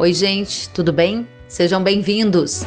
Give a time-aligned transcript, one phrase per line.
[0.00, 1.28] Oi, gente, tudo bem?
[1.46, 2.62] Sejam bem-vindos.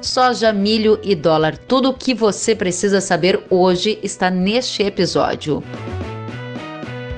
[0.00, 1.58] Soja, milho e dólar.
[1.58, 5.64] Tudo o que você precisa saber hoje está neste episódio.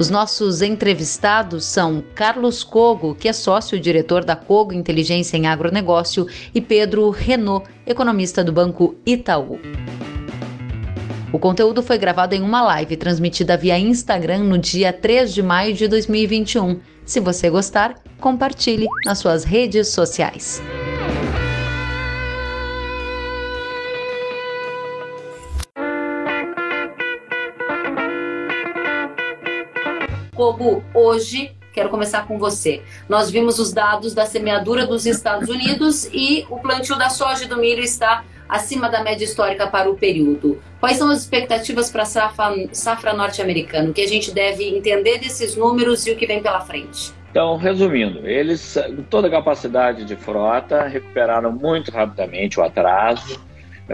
[0.00, 6.58] Os nossos entrevistados são Carlos Cogo, que é sócio-diretor da Cogo Inteligência em Agronegócio, e
[6.62, 9.60] Pedro Renault, economista do Banco Itaú.
[11.30, 15.74] O conteúdo foi gravado em uma live transmitida via Instagram no dia 3 de maio
[15.74, 16.80] de 2021.
[17.08, 20.60] Se você gostar, compartilhe nas suas redes sociais.
[30.34, 32.82] Kogu, hoje quero começar com você.
[33.08, 37.48] Nós vimos os dados da semeadura dos Estados Unidos e o plantio da soja e
[37.48, 40.60] do milho está acima da média histórica para o período.
[40.80, 43.90] Quais são as expectativas para a safra, safra norte-americana?
[43.90, 47.12] O que a gente deve entender desses números e o que vem pela frente?
[47.30, 48.76] Então, resumindo, eles,
[49.10, 53.38] toda a capacidade de frota, recuperaram muito rapidamente o atraso,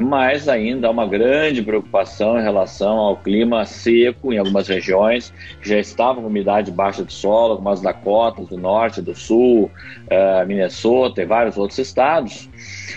[0.01, 5.69] mas ainda há uma grande preocupação em relação ao clima seco em algumas regiões, que
[5.69, 9.71] já estavam com umidade baixa de solo, como as Dakotas do norte, do sul,
[10.07, 12.49] uh, Minnesota e vários outros estados.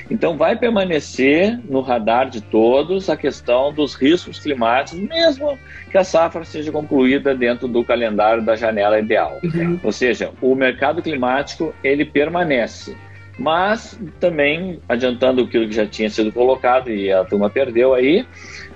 [0.09, 5.58] Então, vai permanecer no radar de todos a questão dos riscos climáticos, mesmo
[5.92, 9.40] que a safra seja concluída dentro do calendário da janela ideal.
[9.44, 9.80] Uhum.
[9.84, 12.95] Ou seja, o mercado climático ele permanece
[13.38, 18.26] mas também, adiantando aquilo que já tinha sido colocado e a turma perdeu aí,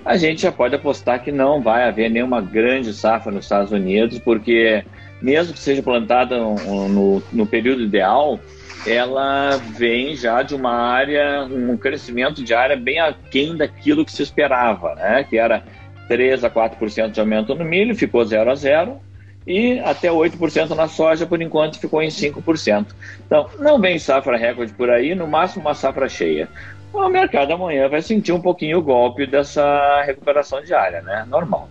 [0.06, 4.20] a gente já pode apostar que não vai haver nenhuma grande safra nos Estados Unidos,
[4.20, 4.84] porque
[5.22, 8.40] mesmo que seja plantada no, no, no período ideal,
[8.86, 14.24] ela vem já de uma área, um crescimento de área bem aquém daquilo que se
[14.24, 15.24] esperava, né?
[15.24, 15.64] que era
[16.08, 19.00] 3 a 4% de aumento no milho, ficou 0 a 0,
[19.46, 22.88] e até 8% na soja, por enquanto ficou em 5%.
[23.26, 26.48] Então, não vem safra recorde por aí, no máximo uma safra cheia.
[26.94, 31.26] O mercado amanhã vai sentir um pouquinho o golpe dessa recuperação diária, né?
[31.30, 31.70] Normal.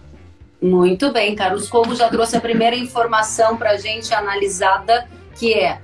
[0.60, 5.06] Muito bem, Carlos Como já trouxe a primeira informação para a gente analisada,
[5.38, 5.78] que é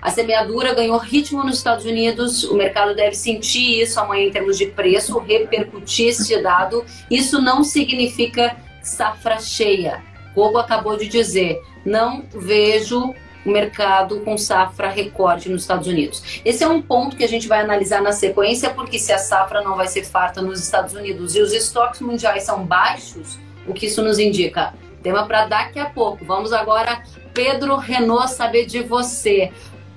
[0.00, 4.56] a semeadura ganhou ritmo nos Estados Unidos, o mercado deve sentir isso amanhã em termos
[4.56, 6.84] de preço, repercutir esse dado.
[7.10, 10.00] Isso não significa safra cheia.
[10.36, 13.14] Gogo acabou de dizer, não vejo
[13.46, 16.42] o mercado com safra recorde nos Estados Unidos.
[16.44, 19.62] Esse é um ponto que a gente vai analisar na sequência, porque se a safra
[19.62, 23.86] não vai ser farta nos Estados Unidos e os estoques mundiais são baixos, o que
[23.86, 24.74] isso nos indica?
[25.02, 26.22] Tema para daqui a pouco.
[26.26, 29.50] Vamos agora, Pedro Renault, saber de você.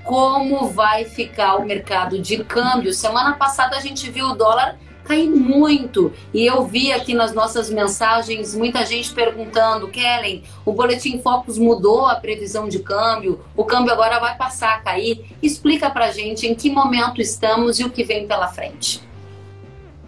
[0.05, 2.93] Como vai ficar o mercado de câmbio?
[2.93, 4.79] Semana passada a gente viu o dólar
[5.09, 6.13] cair muito.
[6.31, 12.05] E eu vi aqui nas nossas mensagens muita gente perguntando: Kellen, o Boletim Focus mudou
[12.05, 15.25] a previsão de câmbio, o câmbio agora vai passar a cair.
[15.41, 19.01] Explica pra gente em que momento estamos e o que vem pela frente.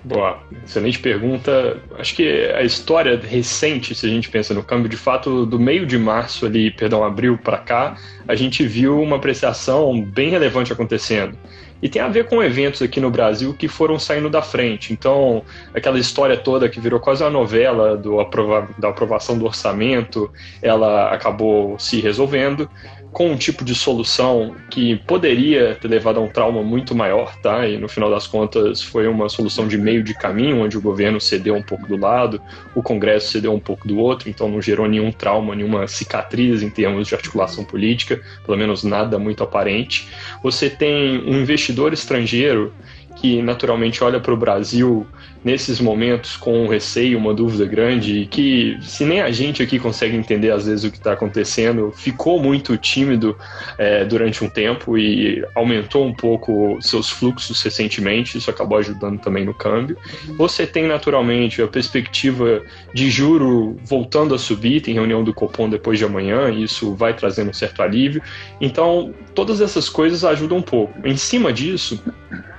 [0.04, 1.80] Boa, excelente pergunta.
[1.98, 5.86] Acho que a história recente, se a gente pensa no câmbio, de fato, do meio
[5.86, 7.96] de março ali, perdão, abril para cá,
[8.28, 11.38] a gente viu uma apreciação bem relevante acontecendo.
[11.82, 14.94] E tem a ver com eventos aqui no Brasil que foram saindo da frente.
[14.94, 15.44] Então,
[15.74, 20.32] aquela história toda que virou quase uma novela do aprova da aprovação do orçamento,
[20.62, 22.70] ela acabou se resolvendo
[23.12, 27.68] com um tipo de solução que poderia ter levado a um trauma muito maior, tá?
[27.68, 31.20] E no final das contas foi uma solução de meio de caminho, onde o governo
[31.20, 32.42] cedeu um pouco do lado,
[32.74, 36.70] o Congresso cedeu um pouco do outro, então não gerou nenhum trauma, nenhuma cicatriz em
[36.70, 40.08] termos de articulação política, pelo menos nada muito aparente.
[40.42, 42.74] Você tem um investidor estrangeiro
[43.22, 45.06] que naturalmente olha para o Brasil
[45.46, 50.16] nesses momentos com um receio, uma dúvida grande, que se nem a gente aqui consegue
[50.16, 53.38] entender às vezes o que está acontecendo, ficou muito tímido
[53.78, 59.46] é, durante um tempo e aumentou um pouco seus fluxos recentemente, isso acabou ajudando também
[59.46, 59.96] no câmbio.
[60.36, 66.00] Você tem naturalmente a perspectiva de juro voltando a subir, tem reunião do Copom depois
[66.00, 68.22] de amanhã, e isso vai trazendo um certo alívio.
[68.60, 71.08] Então, todas essas coisas ajudam um pouco.
[71.08, 72.02] Em cima disso,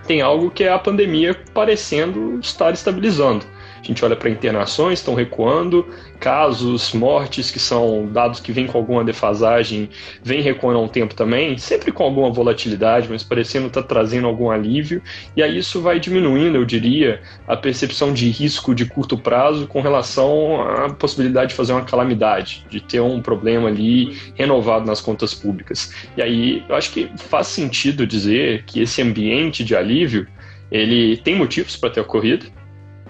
[0.06, 3.46] tem algo que é a pandemia parecendo estar estabilizando.
[3.82, 5.84] A gente olha para internações, estão recuando,
[6.20, 9.90] casos, mortes, que são dados que vêm com alguma defasagem,
[10.23, 14.29] vem recuando há um tempo também, sempre com alguma volatilidade, mas parecendo estar tá trazendo
[14.29, 15.02] algum alívio,
[15.37, 19.81] e aí isso vai diminuindo, eu diria, a percepção de risco de curto prazo com
[19.81, 25.35] relação à possibilidade de fazer uma calamidade, de ter um problema ali renovado nas contas
[25.35, 25.93] públicas.
[26.17, 30.28] E aí eu acho que faz sentido dizer que esse ambiente de alívio
[30.70, 32.46] ele tem motivos para ter ocorrido,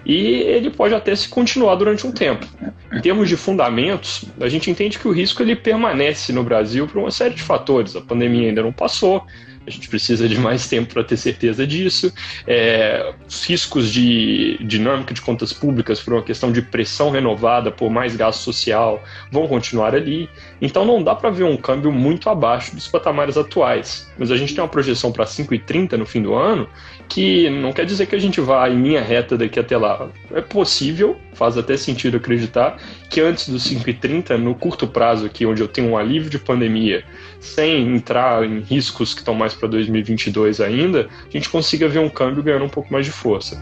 [0.05, 2.45] e ele pode até se continuar durante um tempo.
[2.91, 6.99] Em termos de fundamentos, a gente entende que o risco ele permanece no Brasil por
[6.99, 7.95] uma série de fatores.
[7.95, 9.25] A pandemia ainda não passou,
[9.65, 12.13] a gente precisa de mais tempo para ter certeza disso.
[12.45, 17.89] É, os riscos de dinâmica de contas públicas por uma questão de pressão renovada por
[17.89, 19.01] mais gasto social
[19.31, 20.29] vão continuar ali.
[20.61, 24.11] Então não dá para ver um câmbio muito abaixo dos patamares atuais.
[24.17, 26.67] Mas a gente tem uma projeção para 5,30 no fim do ano,
[27.07, 30.09] que não quer dizer que a gente vá em linha reta daqui até lá.
[30.31, 32.77] É possível, faz até sentido acreditar,
[33.09, 37.03] que antes dos 5,30, no curto prazo aqui, onde eu tenho um alívio de pandemia,
[37.39, 42.09] sem entrar em riscos que estão mais para 2022 ainda, a gente consiga ver um
[42.09, 43.59] câmbio ganhando um pouco mais de força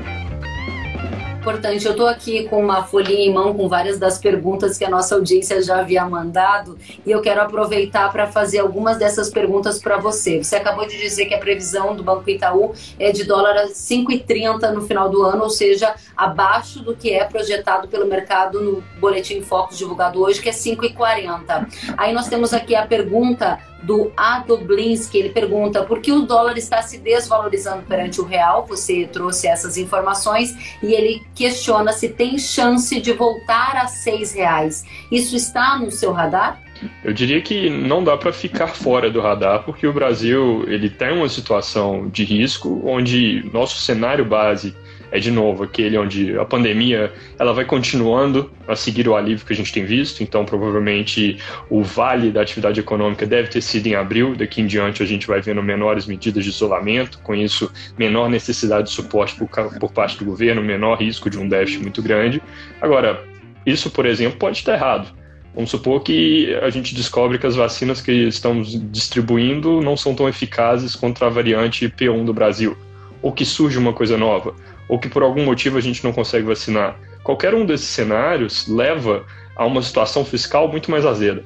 [1.42, 1.84] importante.
[1.86, 5.16] Eu estou aqui com uma folhinha em mão com várias das perguntas que a nossa
[5.16, 10.44] audiência já havia mandado e eu quero aproveitar para fazer algumas dessas perguntas para você.
[10.44, 14.72] Você acabou de dizer que a previsão do Banco Itaú é de dólar a 5,30
[14.72, 19.42] no final do ano, ou seja, abaixo do que é projetado pelo mercado no Boletim
[19.42, 21.68] Focus divulgado hoje, que é 5,40.
[21.98, 25.18] Aí nós temos aqui a pergunta do Adoblinski.
[25.18, 28.66] Ele pergunta por que o dólar está se desvalorizando perante o real.
[28.68, 34.83] Você trouxe essas informações e ele questiona se tem chance de voltar a seis reais.
[35.12, 36.62] Isso está no seu radar?
[37.04, 41.12] Eu diria que não dá para ficar fora do radar, porque o Brasil ele tem
[41.12, 44.75] uma situação de risco onde nosso cenário base
[45.12, 49.54] é de novo aquele onde a pandemia ela vai continuando a seguir o alívio que
[49.54, 51.38] a gente tem visto, então provavelmente
[51.69, 55.28] o vale da atividade econômica deve ter sido em abril, daqui em diante a gente
[55.28, 59.50] vai vendo menores medidas de isolamento, com isso menor necessidade de suporte por,
[59.80, 62.42] por parte do governo, menor risco de um déficit muito grande.
[62.80, 63.24] Agora,
[63.66, 65.14] isso, por exemplo, pode estar errado.
[65.54, 70.30] Vamos supor que a gente descobre que as vacinas que estamos distribuindo não são tão
[70.30, 72.78] eficazes contra a variante P1 do Brasil,
[73.22, 74.56] ou que surge uma coisa nova
[74.92, 77.00] ou que por algum motivo a gente não consegue vacinar.
[77.24, 81.46] Qualquer um desses cenários leva a uma situação fiscal muito mais azeda.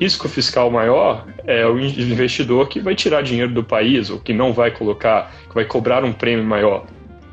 [0.00, 4.52] Risco fiscal maior é o investidor que vai tirar dinheiro do país ou que não
[4.52, 6.84] vai colocar, que vai cobrar um prêmio maior.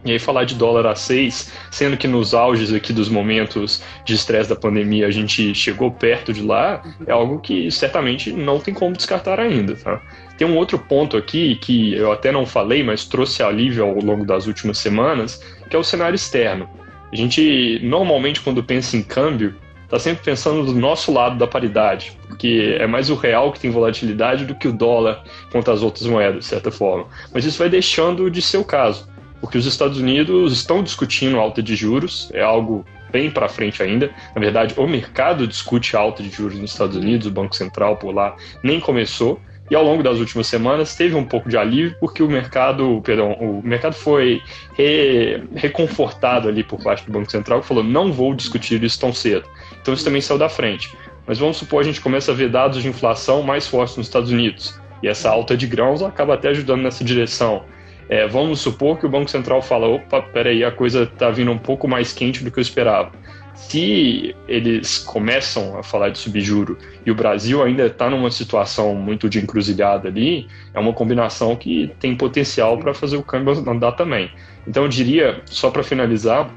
[0.06, 4.14] E aí falar de dólar a 6, sendo que nos auges aqui dos momentos de
[4.14, 8.76] estresse da pandemia a gente chegou perto de lá, é algo que certamente não tem
[8.76, 10.00] como descartar ainda, tá?
[10.38, 14.26] Tem um outro ponto aqui que eu até não falei, mas trouxe alívio ao longo
[14.26, 16.70] das últimas semanas, que é o cenário externo.
[17.12, 22.18] A gente normalmente quando pensa em câmbio, está sempre pensando do nosso lado da paridade,
[22.28, 26.06] porque é mais o real que tem volatilidade do que o dólar contra as outras
[26.06, 27.08] moedas, de certa forma.
[27.34, 29.08] Mas isso vai deixando de ser o caso,
[29.40, 34.12] porque os Estados Unidos estão discutindo alta de juros, é algo bem para frente ainda.
[34.36, 38.14] Na verdade, o mercado discute alta de juros nos Estados Unidos, o Banco Central por
[38.14, 39.40] lá nem começou.
[39.70, 43.34] E ao longo das últimas semanas teve um pouco de alívio porque o mercado, perdão,
[43.34, 44.42] o mercado foi
[44.76, 49.12] re, reconfortado ali por parte do Banco Central que falou não vou discutir isso tão
[49.12, 49.46] cedo.
[49.82, 50.90] Então isso também saiu da frente.
[51.26, 54.32] Mas vamos supor a gente começa a ver dados de inflação mais fortes nos Estados
[54.32, 57.64] Unidos e essa alta de grãos acaba até ajudando nessa direção.
[58.10, 61.58] É, vamos supor que o Banco Central fala, opa, peraí, a coisa está vindo um
[61.58, 63.12] pouco mais quente do que eu esperava
[63.58, 69.28] se eles começam a falar de subjuro e o Brasil ainda está numa situação muito
[69.28, 74.32] de encruzilhada ali, é uma combinação que tem potencial para fazer o câmbio andar também.
[74.68, 76.50] Então eu diria, só para finalizar,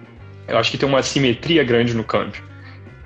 [0.47, 2.43] eu acho que tem uma simetria grande no câmbio.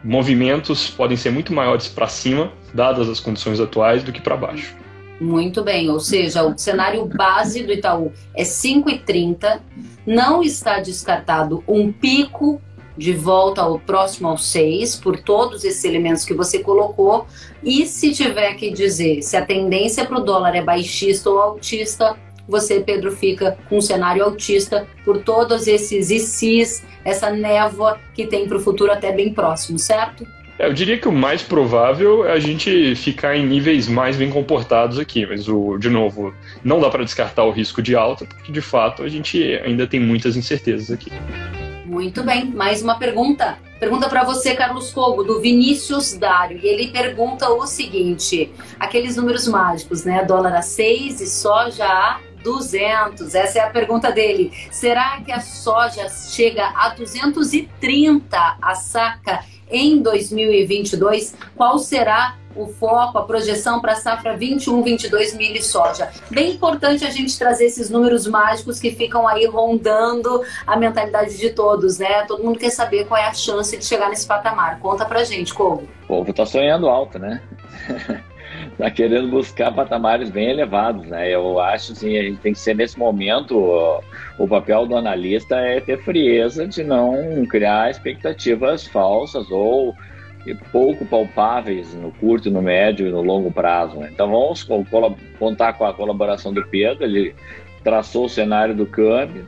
[0.02, 4.74] Movimentos podem ser muito maiores para cima, dadas as condições atuais, do que para baixo.
[5.20, 9.60] Muito bem, ou seja, o cenário base do Itaú é 5,30,
[10.05, 12.60] não está descartado um pico
[12.96, 17.27] de volta ao próximo ao 6, por todos esses elementos que você colocou.
[17.63, 22.17] E se tiver que dizer se a tendência para o dólar é baixista ou altista,
[22.46, 28.46] você, Pedro, fica com um cenário altista por todos esses ICs, essa névoa que tem
[28.46, 30.27] para o futuro até bem próximo, certo?
[30.58, 34.31] É, eu diria que o mais provável é a gente ficar em níveis mais bem
[34.31, 36.32] comportados aqui, mas o, de novo,
[36.63, 39.98] não dá para descartar o risco de alta, porque de fato a gente ainda tem
[39.98, 41.10] muitas incertezas aqui.
[41.94, 43.56] Muito bem, mais uma pergunta.
[43.79, 46.58] Pergunta para você, Carlos Cogo, do Vinícius Dário.
[46.60, 50.24] E ele pergunta o seguinte: aqueles números mágicos, né?
[50.24, 53.32] Dólar a 6 e soja a 200.
[53.36, 54.53] Essa é a pergunta dele.
[54.72, 61.36] Será que a soja chega a 230 a saca em 2022?
[61.55, 66.11] Qual será o foco, a projeção para a safra 21-22 milho e soja.
[66.31, 71.51] Bem importante a gente trazer esses números mágicos que ficam aí rondando a mentalidade de
[71.51, 72.23] todos, né?
[72.27, 74.79] Todo mundo quer saber qual é a chance de chegar nesse patamar.
[74.79, 75.82] Conta pra gente, como.
[76.05, 77.41] O povo tá sonhando alto, né?
[78.73, 81.29] está querendo buscar patamares bem elevados, né?
[81.29, 83.56] Eu acho assim, a gente tem que ser nesse momento
[84.39, 89.94] o papel do analista é ter frieza de não criar expectativas falsas ou
[90.72, 93.96] pouco palpáveis no curto, no médio e no longo prazo.
[93.96, 94.10] Né?
[94.13, 94.67] Então vamos
[95.39, 97.34] contar com a colaboração do Pedro, ele
[97.82, 99.46] traçou o cenário do câmbio,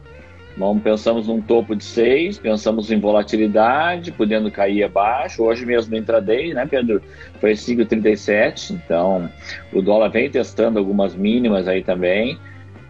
[0.57, 5.43] Bom, pensamos num topo de 6, pensamos em volatilidade, podendo cair abaixo.
[5.43, 7.03] Hoje mesmo no intraday, né, Pedro?
[7.38, 8.71] Foi 5,37.
[8.71, 9.31] Então,
[9.71, 12.38] o dólar vem testando algumas mínimas aí também.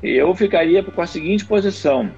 [0.00, 2.08] E eu ficaria com a seguinte posição: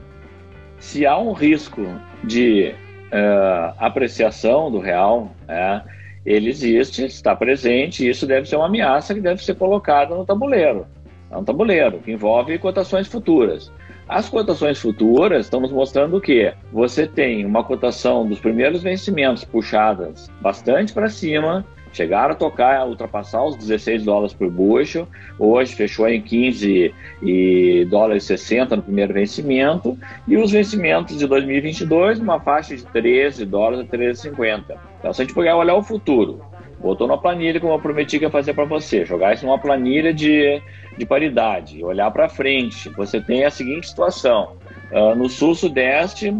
[0.78, 1.82] se há um risco
[2.22, 2.74] de
[3.12, 5.82] uh, apreciação do real, né,
[6.24, 10.24] ele existe, está presente, e isso deve ser uma ameaça que deve ser colocada no
[10.24, 10.86] tabuleiro.
[11.30, 13.70] É um tabuleiro que envolve cotações futuras.
[14.08, 20.94] As cotações futuras estamos mostrando que você tem uma cotação dos primeiros vencimentos puxadas bastante
[20.94, 21.64] para cima,
[21.98, 27.86] chegaram a tocar, a ultrapassar os 16 dólares por bushel, hoje fechou em 15 e
[27.90, 33.80] dólares 60 no primeiro vencimento, e os vencimentos de 2022 numa faixa de 13 dólares
[33.80, 34.76] a 13,50.
[34.98, 36.40] Então, se a gente pegar olhar o futuro,
[36.80, 40.14] botou na planilha como eu prometi que ia fazer para você, jogar isso numa planilha
[40.14, 40.62] de
[40.98, 44.56] de paridade, olhar para frente, você tem a seguinte situação:
[44.90, 46.34] uh, no sul-sudeste,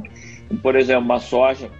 [0.62, 1.70] por exemplo, uma soja,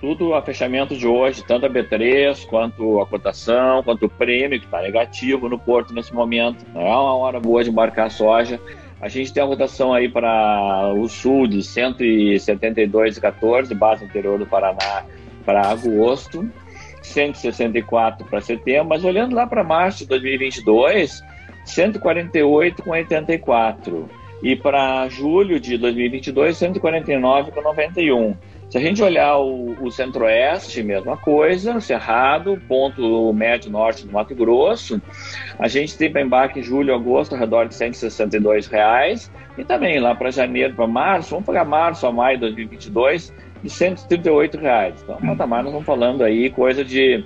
[0.00, 4.64] tudo a fechamento de hoje, tanto a B3 quanto a cotação, quanto o prêmio, que
[4.66, 6.64] está negativo no porto nesse momento.
[6.74, 8.60] Não é uma hora boa de embarcar soja.
[9.00, 15.04] A gente tem a cotação aí para o sul de 172,14, base interior do Paraná,
[15.44, 16.48] para agosto,
[17.02, 21.22] 164 para setembro, mas olhando lá para março de 2022
[21.66, 24.08] 148,84.
[24.42, 28.36] E para julho de 2022, 149,91.
[28.68, 34.34] Se a gente olhar o, o centro-oeste, mesma coisa, Cerrado, ponto médio norte do Mato
[34.34, 35.00] Grosso,
[35.58, 40.14] a gente tem para embarque julho, agosto, ao redor de 162 reais, e também lá
[40.14, 45.00] para janeiro, para março, vamos pegar março a maio de 2022, de 138 reais.
[45.02, 47.24] Então, patamar, nós estamos falando aí coisa de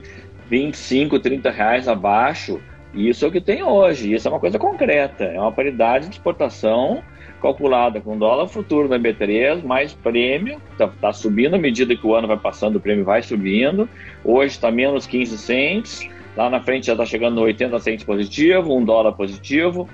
[0.50, 2.60] 25, 30 reais abaixo
[2.92, 6.14] isso é o que tem hoje, isso é uma coisa concreta, é uma paridade de
[6.14, 7.02] exportação
[7.40, 12.14] calculada com dólar futuro na B3, mais prêmio, está tá subindo à medida que o
[12.14, 13.88] ano vai passando, o prêmio vai subindo.
[14.22, 18.76] Hoje está menos 15 cents, lá na frente já está chegando no 80 cents positivo,
[18.76, 19.88] um dólar positivo.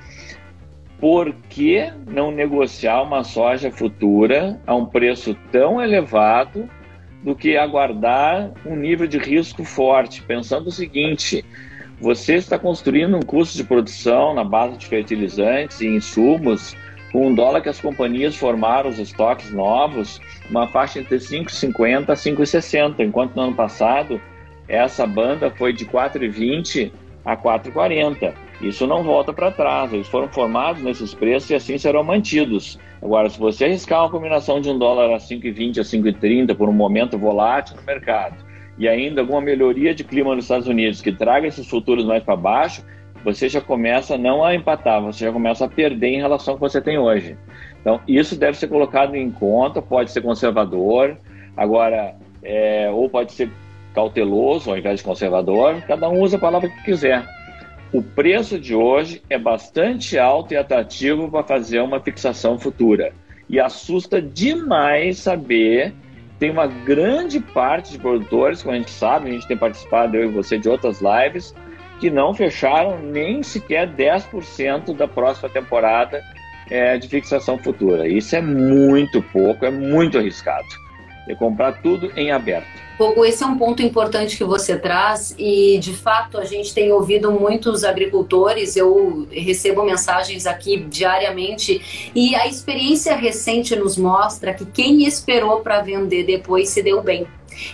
[0.98, 6.68] Por que não negociar uma soja futura a um preço tão elevado
[7.22, 10.22] do que aguardar um nível de risco forte?
[10.22, 11.44] Pensando o seguinte,
[12.00, 16.76] você está construindo um custo de produção na base de fertilizantes e insumos
[17.10, 22.14] com um dólar que as companhias formaram os estoques novos, uma faixa entre 5,50 a
[22.14, 24.20] 5,60, enquanto no ano passado
[24.68, 26.92] essa banda foi de 4,20
[27.24, 28.34] a 4,40.
[28.60, 32.78] Isso não volta para trás, eles foram formados nesses preços e assim serão mantidos.
[33.02, 36.72] Agora, se você arriscar uma combinação de um dólar a 5,20 a 5,30 por um
[36.72, 38.45] momento volátil no mercado,
[38.78, 42.36] e ainda alguma melhoria de clima nos Estados Unidos que traga esses futuros mais para
[42.36, 42.84] baixo,
[43.24, 46.60] você já começa não a empatar, você já começa a perder em relação ao que
[46.60, 47.36] você tem hoje.
[47.80, 51.16] Então, isso deve ser colocado em conta, pode ser conservador,
[51.56, 53.50] agora, é, ou pode ser
[53.94, 57.24] cauteloso ao invés de conservador, cada um usa a palavra que quiser.
[57.92, 63.12] O preço de hoje é bastante alto e atrativo para fazer uma fixação futura.
[63.48, 65.94] E assusta demais saber
[66.38, 70.28] tem uma grande parte de produtores, como a gente sabe, a gente tem participado, eu
[70.28, 71.54] e você, de outras lives,
[71.98, 76.22] que não fecharam nem sequer 10% da próxima temporada
[76.70, 78.06] é, de fixação futura.
[78.06, 80.66] Isso é muito pouco, é muito arriscado.
[81.28, 82.66] E comprar tudo em aberto.
[82.96, 86.90] Pouco, esse é um ponto importante que você traz e, de fato, a gente tem
[86.90, 94.64] ouvido muitos agricultores, eu recebo mensagens aqui diariamente e a experiência recente nos mostra que
[94.64, 97.26] quem esperou para vender depois se deu bem.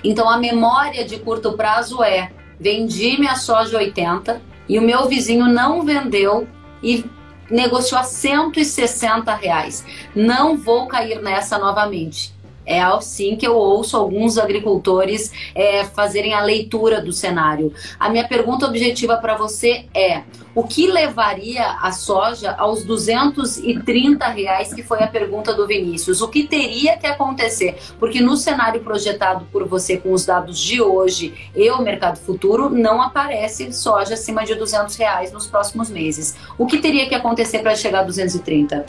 [0.02, 5.46] Então, a memória de curto prazo é: vendi minha soja 80 e o meu vizinho
[5.46, 6.48] não vendeu
[6.82, 7.04] e
[7.48, 9.84] negociou a 160 reais.
[10.16, 12.32] Não vou cair nessa novamente.
[12.64, 17.72] É assim que eu ouço alguns agricultores é, fazerem a leitura do cenário.
[17.98, 20.22] A minha pergunta objetiva para você é:
[20.54, 26.20] o que levaria a soja aos 230 reais, que foi a pergunta do Vinícius?
[26.20, 27.76] O que teria que acontecer?
[27.98, 32.70] Porque no cenário projetado por você com os dados de hoje e o mercado futuro,
[32.70, 36.36] não aparece soja acima de 200 reais nos próximos meses.
[36.58, 38.84] O que teria que acontecer para chegar a 230?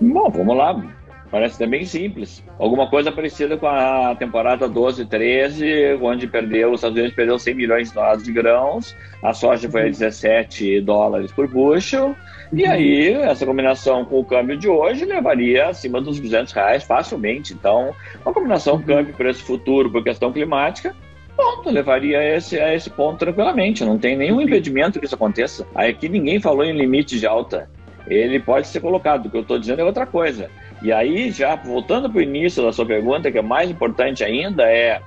[0.00, 1.01] Bom, vamos lá
[1.32, 2.44] Parece até bem simples.
[2.58, 7.54] Alguma coisa parecida com a temporada 12 13, onde perdeu, os Estados Unidos perdeu 100
[7.54, 12.14] milhões de dólares de grãos, a soja foi a 17 dólares por bushel,
[12.52, 17.54] e aí essa combinação com o câmbio de hoje levaria acima dos 200 reais facilmente.
[17.54, 20.94] Então, uma combinação câmbio preço futuro por questão climática
[21.34, 23.84] Ponto, levaria a esse, a esse ponto tranquilamente.
[23.84, 25.66] Não tem nenhum impedimento que isso aconteça.
[25.74, 27.70] Aqui ninguém falou em limite de alta.
[28.06, 29.26] Ele pode ser colocado.
[29.26, 30.50] O que eu estou dizendo é outra coisa.
[30.82, 34.64] E aí, já voltando para o início da sua pergunta, que é mais importante ainda,
[34.64, 35.00] é.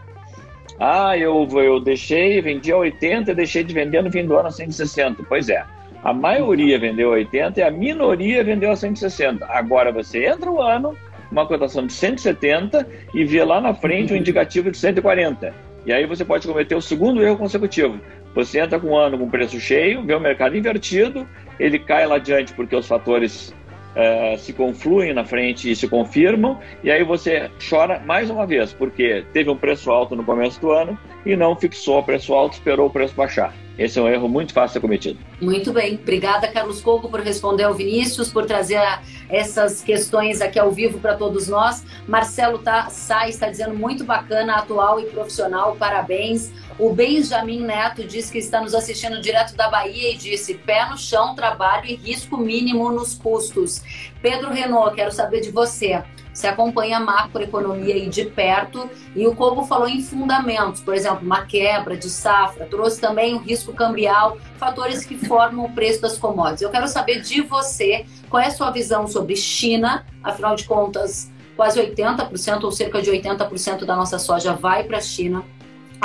[0.80, 4.48] Ah, eu, eu deixei, vendi a 80 e deixei de vender no fim do ano
[4.48, 5.24] a 160.
[5.28, 5.64] Pois é.
[6.04, 9.46] A maioria vendeu a 80 e a minoria vendeu a 160.
[9.50, 10.96] Agora você entra o ano,
[11.32, 15.52] uma cotação de 170 e vê lá na frente um indicativo de 140.
[15.86, 18.00] E aí você pode cometer o segundo erro consecutivo.
[18.36, 21.28] Você entra com um ano com preço cheio, vê o mercado invertido,
[21.60, 23.54] ele cai lá adiante porque os fatores
[23.96, 28.74] uh, se confluem na frente e se confirmam, e aí você chora mais uma vez,
[28.74, 32.54] porque teve um preço alto no começo do ano e não fixou o preço alto,
[32.54, 33.54] esperou o preço baixar.
[33.78, 35.20] Esse é um erro muito fácil de ser cometido.
[35.42, 35.96] Muito bem.
[36.02, 38.80] Obrigada, Carlos Coco, por responder ao Vinícius, por trazer
[39.30, 41.84] essas questões aqui ao vivo para todos nós.
[42.08, 46.52] Marcelo tá, Sai está dizendo muito bacana, atual e profissional, parabéns.
[46.78, 50.98] O Benjamin Neto diz que está nos assistindo direto da Bahia e disse: pé no
[50.98, 53.82] chão, trabalho e risco mínimo nos custos.
[54.26, 56.04] Pedro Renault, quero saber de você.
[56.34, 61.20] Você acompanha a macroeconomia aí de perto e o Cobo falou em fundamentos, por exemplo,
[61.22, 66.18] uma quebra de safra, trouxe também o risco cambial, fatores que formam o preço das
[66.18, 66.64] commodities.
[66.64, 71.32] Eu quero saber de você qual é a sua visão sobre China, afinal de contas,
[71.56, 75.46] quase 80% ou cerca de 80% da nossa soja vai para a China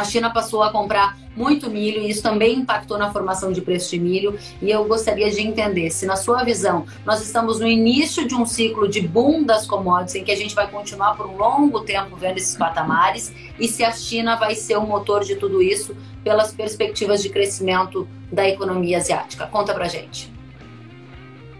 [0.00, 3.90] a China passou a comprar muito milho e isso também impactou na formação de preço
[3.90, 4.38] de milho.
[4.60, 8.44] E eu gostaria de entender se, na sua visão, nós estamos no início de um
[8.44, 12.16] ciclo de boom das commodities, em que a gente vai continuar por um longo tempo
[12.16, 16.52] vendo esses patamares, e se a China vai ser o motor de tudo isso pelas
[16.52, 19.46] perspectivas de crescimento da economia asiática.
[19.46, 20.30] Conta pra gente.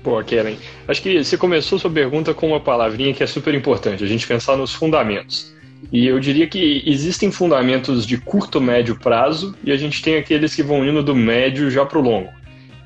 [0.03, 4.03] Pô, Kellen, acho que você começou sua pergunta com uma palavrinha que é super importante,
[4.03, 5.53] a gente pensar nos fundamentos.
[5.93, 10.55] E eu diria que existem fundamentos de curto, médio prazo e a gente tem aqueles
[10.55, 12.31] que vão indo do médio já para o longo.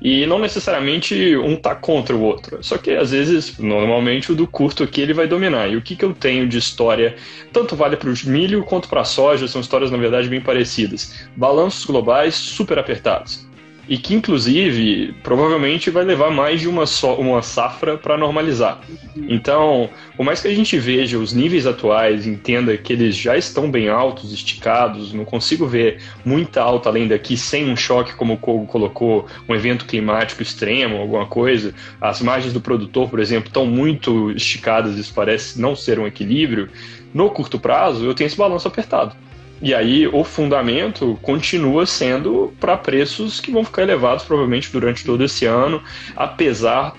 [0.01, 2.59] E não necessariamente um tá contra o outro.
[2.61, 5.67] Só que às vezes, normalmente, o do curto aqui ele vai dominar.
[5.67, 7.15] E o que, que eu tenho de história,
[7.51, 11.25] tanto vale para o milho quanto para a soja, são histórias, na verdade, bem parecidas.
[11.35, 13.45] Balanços globais super apertados
[13.87, 18.81] e que inclusive provavelmente vai levar mais de uma, só, uma safra para normalizar.
[19.15, 23.69] Então, por mais que a gente veja os níveis atuais, entenda que eles já estão
[23.69, 28.37] bem altos, esticados, não consigo ver muita alta além daqui sem um choque como o
[28.37, 31.73] Kogo colocou, um evento climático extremo, alguma coisa.
[32.01, 36.69] As margens do produtor, por exemplo, estão muito esticadas, isso parece não ser um equilíbrio.
[37.13, 39.15] No curto prazo, eu tenho esse balanço apertado.
[39.61, 45.23] E aí o fundamento continua sendo para preços que vão ficar elevados provavelmente durante todo
[45.23, 45.81] esse ano,
[46.15, 46.93] apesar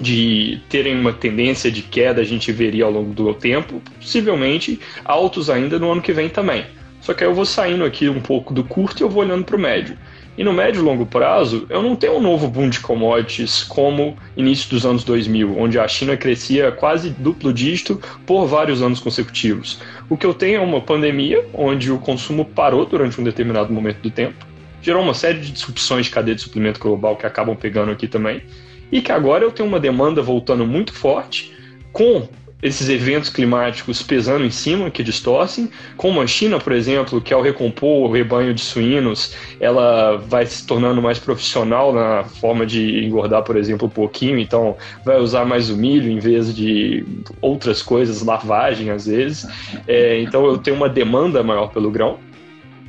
[0.00, 5.48] de terem uma tendência de queda, a gente veria ao longo do tempo, possivelmente altos
[5.48, 6.66] ainda no ano que vem também.
[7.04, 9.44] Só que aí eu vou saindo aqui um pouco do curto e eu vou olhando
[9.44, 9.94] para o médio.
[10.38, 14.16] E no médio e longo prazo, eu não tenho um novo boom de commodities como
[14.34, 19.82] início dos anos 2000, onde a China crescia quase duplo dígito por vários anos consecutivos.
[20.08, 23.98] O que eu tenho é uma pandemia, onde o consumo parou durante um determinado momento
[23.98, 24.46] do tempo,
[24.80, 28.42] gerou uma série de disrupções de cadeia de suplemento global que acabam pegando aqui também,
[28.90, 31.52] e que agora eu tenho uma demanda voltando muito forte,
[31.92, 32.26] com
[32.64, 37.42] esses eventos climáticos pesando em cima, que distorcem, como a China, por exemplo, que ao
[37.42, 43.42] recompor o rebanho de suínos, ela vai se tornando mais profissional na forma de engordar,
[43.42, 47.04] por exemplo, um pouquinho, então vai usar mais o milho em vez de
[47.42, 49.46] outras coisas, lavagem às vezes.
[49.86, 52.18] É, então eu tenho uma demanda maior pelo grão.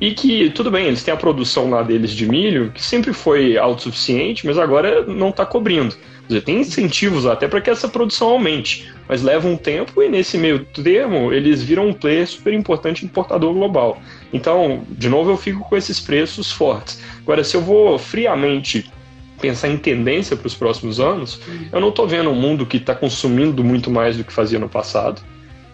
[0.00, 3.56] E que, tudo bem, eles têm a produção lá deles de milho, que sempre foi
[3.56, 5.94] autossuficiente, mas agora não está cobrindo.
[6.28, 10.36] Dizer, tem incentivos até para que essa produção aumente, mas leva um tempo e nesse
[10.36, 14.00] meio termo eles viram um player super importante importador global.
[14.32, 17.00] Então, de novo, eu fico com esses preços fortes.
[17.22, 18.90] Agora, se eu vou friamente
[19.40, 21.40] pensar em tendência para os próximos anos,
[21.72, 24.68] eu não estou vendo um mundo que está consumindo muito mais do que fazia no
[24.68, 25.22] passado.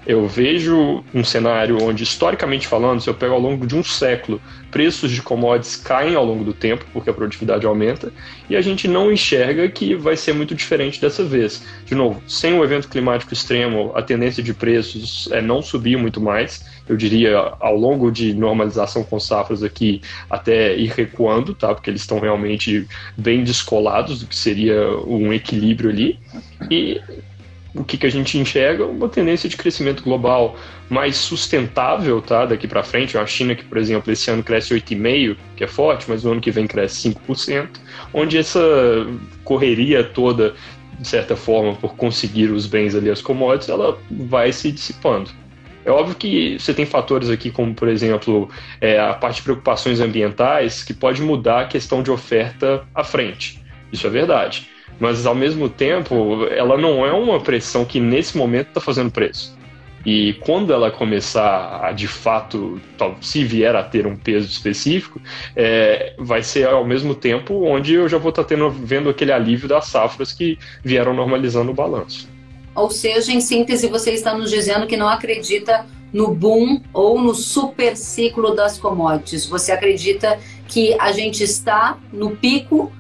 [0.05, 4.41] Eu vejo um cenário onde, historicamente falando, se eu pego ao longo de um século,
[4.69, 8.13] preços de commodities caem ao longo do tempo, porque a produtividade aumenta,
[8.51, 11.63] e a gente não enxerga que vai ser muito diferente dessa vez.
[11.85, 16.21] De novo, sem o evento climático extremo, a tendência de preços é não subir muito
[16.21, 16.65] mais.
[16.89, 21.73] Eu diria, ao longo de normalização com safras aqui, até ir recuando, tá?
[21.73, 26.19] Porque eles estão realmente bem descolados do que seria um equilíbrio ali.
[26.69, 27.01] E
[27.75, 28.85] o que, que a gente enxerga?
[28.85, 30.57] Uma tendência de crescimento global
[30.91, 33.17] mais sustentável tá, daqui para frente.
[33.17, 36.41] A China, que, por exemplo, esse ano cresce 8,5%, que é forte, mas no ano
[36.41, 37.69] que vem cresce 5%,
[38.13, 38.61] onde essa
[39.43, 40.55] correria toda,
[40.99, 45.31] de certa forma, por conseguir os bens ali, as commodities, ela vai se dissipando.
[45.85, 48.49] É óbvio que você tem fatores aqui, como por exemplo
[48.81, 53.61] é, a parte de preocupações ambientais, que pode mudar a questão de oferta à frente.
[53.93, 54.69] Isso é verdade.
[55.01, 59.57] Mas ao mesmo tempo, ela não é uma pressão que nesse momento está fazendo preço.
[60.05, 62.81] E quando ela começar a, de fato,
[63.21, 65.21] se vier a ter um peso específico,
[65.55, 69.33] é, vai ser ao mesmo tempo onde eu já vou estar tá tendo, vendo aquele
[69.33, 72.29] alívio das safras que vieram normalizando o balanço.
[72.75, 77.35] Ou seja, em síntese, você está nos dizendo que não acredita no boom ou no
[77.35, 79.47] super ciclo das commodities.
[79.47, 82.91] Você acredita que a gente está no pico,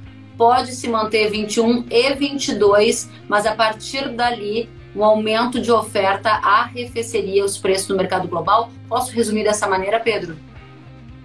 [0.42, 7.44] pode se manter 21 e 22, mas a partir dali um aumento de oferta arrefeceria
[7.44, 8.68] os preços no mercado global?
[8.88, 10.34] Posso resumir dessa maneira, Pedro?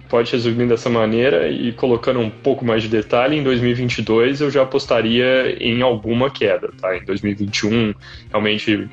[0.08, 4.62] pode resumir dessa maneira e colocando um pouco mais de detalhe, em 2022 eu já
[4.62, 6.96] apostaria em alguma queda, tá?
[6.96, 7.92] Em 2021,
[8.30, 8.88] realmente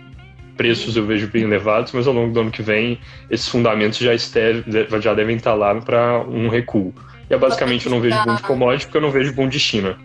[0.58, 4.14] preços eu vejo bem elevados, mas ao longo do ano que vem esses fundamentos já,
[4.14, 4.64] esteve,
[5.00, 6.94] já devem estar lá para um recuo.
[7.30, 9.60] E é basicamente eu não vejo boom de commodity porque eu não vejo boom de
[9.60, 9.98] China.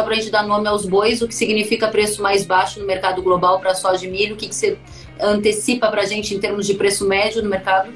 [0.00, 2.86] Só para a gente dar nome aos bois, o que significa preço mais baixo no
[2.86, 4.34] mercado global para soja e milho?
[4.34, 4.78] O que, que você
[5.20, 7.92] antecipa para a gente em termos de preço médio no mercado?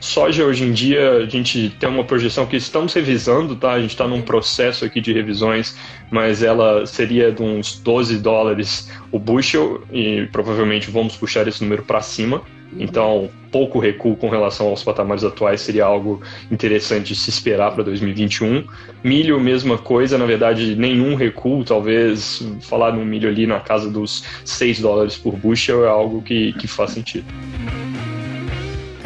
[0.00, 3.72] Soja hoje em dia a gente tem uma projeção que estamos revisando, tá?
[3.72, 5.76] A gente está num processo aqui de revisões,
[6.10, 11.82] mas ela seria de uns 12 dólares o bushel e provavelmente vamos puxar esse número
[11.82, 12.42] para cima.
[12.72, 12.78] Uhum.
[12.78, 17.82] Então, pouco recuo com relação aos patamares atuais seria algo interessante de se esperar para
[17.82, 18.64] 2021.
[19.02, 24.22] Milho, mesma coisa, na verdade, nenhum recuo, talvez falar no milho ali na casa dos
[24.44, 27.26] 6 dólares por bushel é algo que, que faz sentido.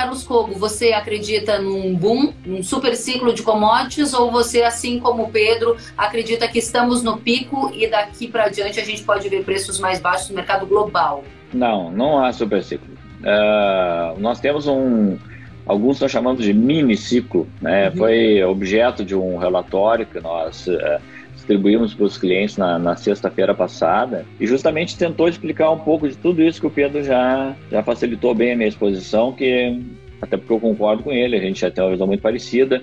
[0.03, 5.23] Carlos Cogo, você acredita num boom, num super ciclo de commodities ou você, assim como
[5.23, 9.45] o Pedro, acredita que estamos no pico e daqui para diante a gente pode ver
[9.45, 11.23] preços mais baixos no mercado global?
[11.55, 12.93] Não, não há super ciclo.
[13.21, 15.17] Uh, nós temos um,
[15.65, 17.89] alguns estão chamando de mini ciclo, né?
[17.91, 17.97] Uhum.
[17.97, 21.01] Foi objeto de um relatório que nós uh,
[21.43, 26.17] distribuímos para os clientes na, na sexta-feira passada e justamente tentou explicar um pouco de
[26.17, 29.81] tudo isso que o Pedro já, já facilitou bem a minha exposição, que
[30.21, 32.83] até porque eu concordo com ele, a gente já tem uma visão muito parecida.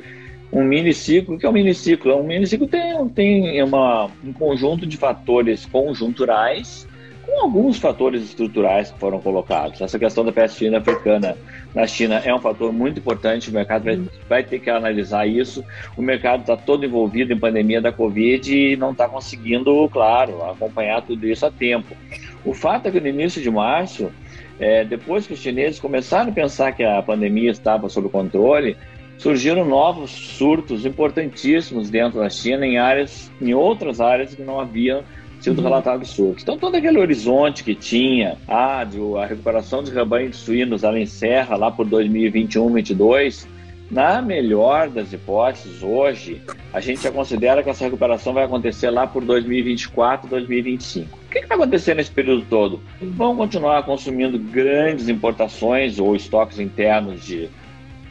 [0.52, 2.16] Um miniciclo, que é um miniciclo?
[2.16, 6.88] Um miniciclo tem, tem uma, um conjunto de fatores conjunturais
[7.26, 9.80] com alguns fatores estruturais que foram colocados.
[9.80, 11.38] Essa questão da peste africana
[11.74, 15.64] na China é um fator muito importante, o mercado vai, vai ter que analisar isso.
[15.96, 21.02] O mercado está todo envolvido em pandemia da Covid e não está conseguindo, claro, acompanhar
[21.04, 21.96] tudo isso a tempo.
[22.44, 24.12] O fato é que no início de março,
[24.60, 28.76] é, depois que os chineses começaram a pensar que a pandemia estava sob controle,
[29.18, 35.04] surgiram novos surtos importantíssimos dentro da China em áreas, em outras áreas que não haviam
[35.40, 35.64] sido uhum.
[35.64, 36.44] relatado surtos.
[36.44, 41.56] Então, todo aquele horizonte que tinha, ah, de, a recuperação de rebanhos suínos, ela encerra
[41.56, 43.48] lá por 2021, 2022,
[43.90, 49.08] na melhor das hipóteses, hoje, a gente já considera que essa recuperação vai acontecer lá
[49.08, 51.18] por 2024, 2025.
[51.18, 52.80] O que, que vai acontecer nesse período todo?
[53.02, 57.50] Vão continuar consumindo grandes importações ou estoques internos de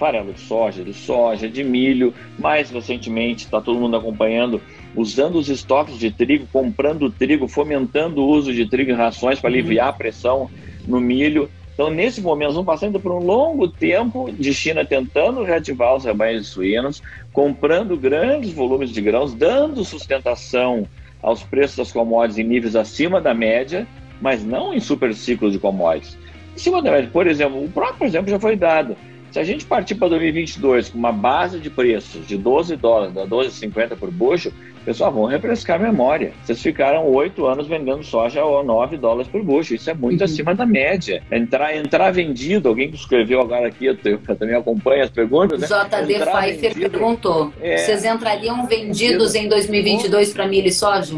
[0.01, 2.13] farelo de soja, de soja, de milho.
[2.37, 4.61] Mais recentemente, está todo mundo acompanhando
[4.99, 9.49] usando os estoques de trigo, comprando trigo, fomentando o uso de trigo em rações para
[9.49, 10.51] aliviar a pressão
[10.87, 11.49] no milho.
[11.73, 16.49] Então, nesse momento, vamos passando por um longo tempo de China tentando reativar os rebanhos
[16.49, 17.01] suínos,
[17.33, 20.89] comprando grandes volumes de grãos, dando sustentação
[21.23, 23.87] aos preços das commodities em níveis acima da média,
[24.21, 26.19] mas não em super ciclos de commodities.
[26.57, 28.97] Em cima da média, por exemplo, o próprio exemplo já foi dado.
[29.31, 33.27] Se a gente partir para 2022 com uma base de preços de 12 dólares, da
[33.27, 34.53] 12,50 por bushel,
[34.85, 36.33] pessoal, vão refrescar a memória.
[36.43, 39.77] Vocês ficaram oito anos vendendo soja a 9 dólares por bushel.
[39.77, 40.25] Isso é muito uhum.
[40.25, 41.23] acima da média.
[41.31, 45.67] Entrar, entrar vendido, alguém que escreveu agora aqui, eu, eu também acompanho as perguntas, né?
[45.67, 51.15] JD entrar Pfeiffer vendido, perguntou: é, vocês entrariam vendidos em 2022 para milho e soja?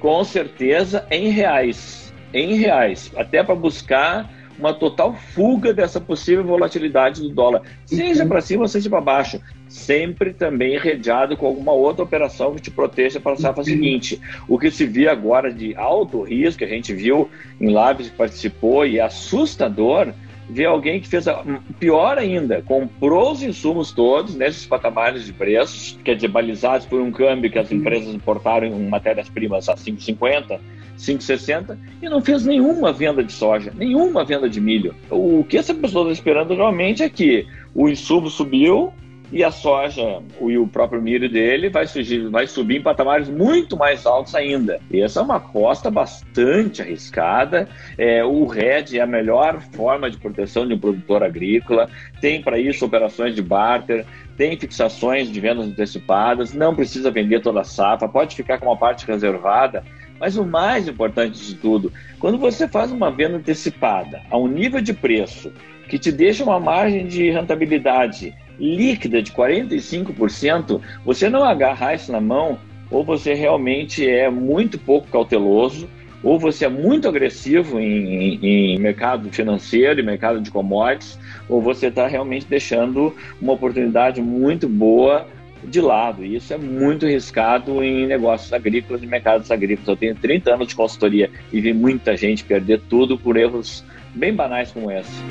[0.00, 2.12] Com certeza, em reais.
[2.32, 3.12] Em reais.
[3.16, 8.28] Até para buscar uma total fuga dessa possível volatilidade do dólar, seja uhum.
[8.28, 12.70] para cima ou seja para baixo, sempre também redeado com alguma outra operação que te
[12.70, 13.64] proteja para a safra uhum.
[13.64, 14.20] seguinte.
[14.48, 17.28] O que se vê agora de alto risco, que a gente viu
[17.60, 20.12] em lives que participou e é assustador,
[20.48, 21.42] ver alguém que fez a,
[21.78, 27.10] pior ainda, comprou os insumos todos nesses patamares de preços, quer dizer, balizados por um
[27.10, 30.58] câmbio que as empresas importaram em matérias-primas a 5,50,
[30.98, 34.94] 5,60 e não fez nenhuma venda de soja, nenhuma venda de milho.
[35.10, 38.92] O que essa pessoa está esperando realmente é que o insumo subiu,
[39.34, 43.76] e a soja e o próprio milho dele vai, surgir, vai subir em patamares muito
[43.76, 44.80] mais altos ainda.
[44.88, 47.68] E essa é uma aposta bastante arriscada.
[47.98, 51.90] É, o RED é a melhor forma de proteção de um produtor agrícola.
[52.20, 57.62] Tem para isso operações de barter, tem fixações de vendas antecipadas, não precisa vender toda
[57.62, 59.82] a safra, pode ficar com uma parte reservada.
[60.20, 64.80] Mas o mais importante de tudo, quando você faz uma venda antecipada a um nível
[64.80, 65.50] de preço
[65.88, 72.20] que te deixa uma margem de rentabilidade líquida de 45%, você não agarrar isso na
[72.20, 72.58] mão,
[72.90, 75.88] ou você realmente é muito pouco cauteloso,
[76.22, 81.60] ou você é muito agressivo em, em, em mercado financeiro e mercado de commodities, ou
[81.60, 85.26] você está realmente deixando uma oportunidade muito boa
[85.62, 86.24] de lado.
[86.24, 89.88] E isso é muito arriscado em negócios agrícolas e mercados agrícolas.
[89.88, 94.32] Eu tenho 30 anos de consultoria e vi muita gente perder tudo por erros bem
[94.32, 95.22] banais como esse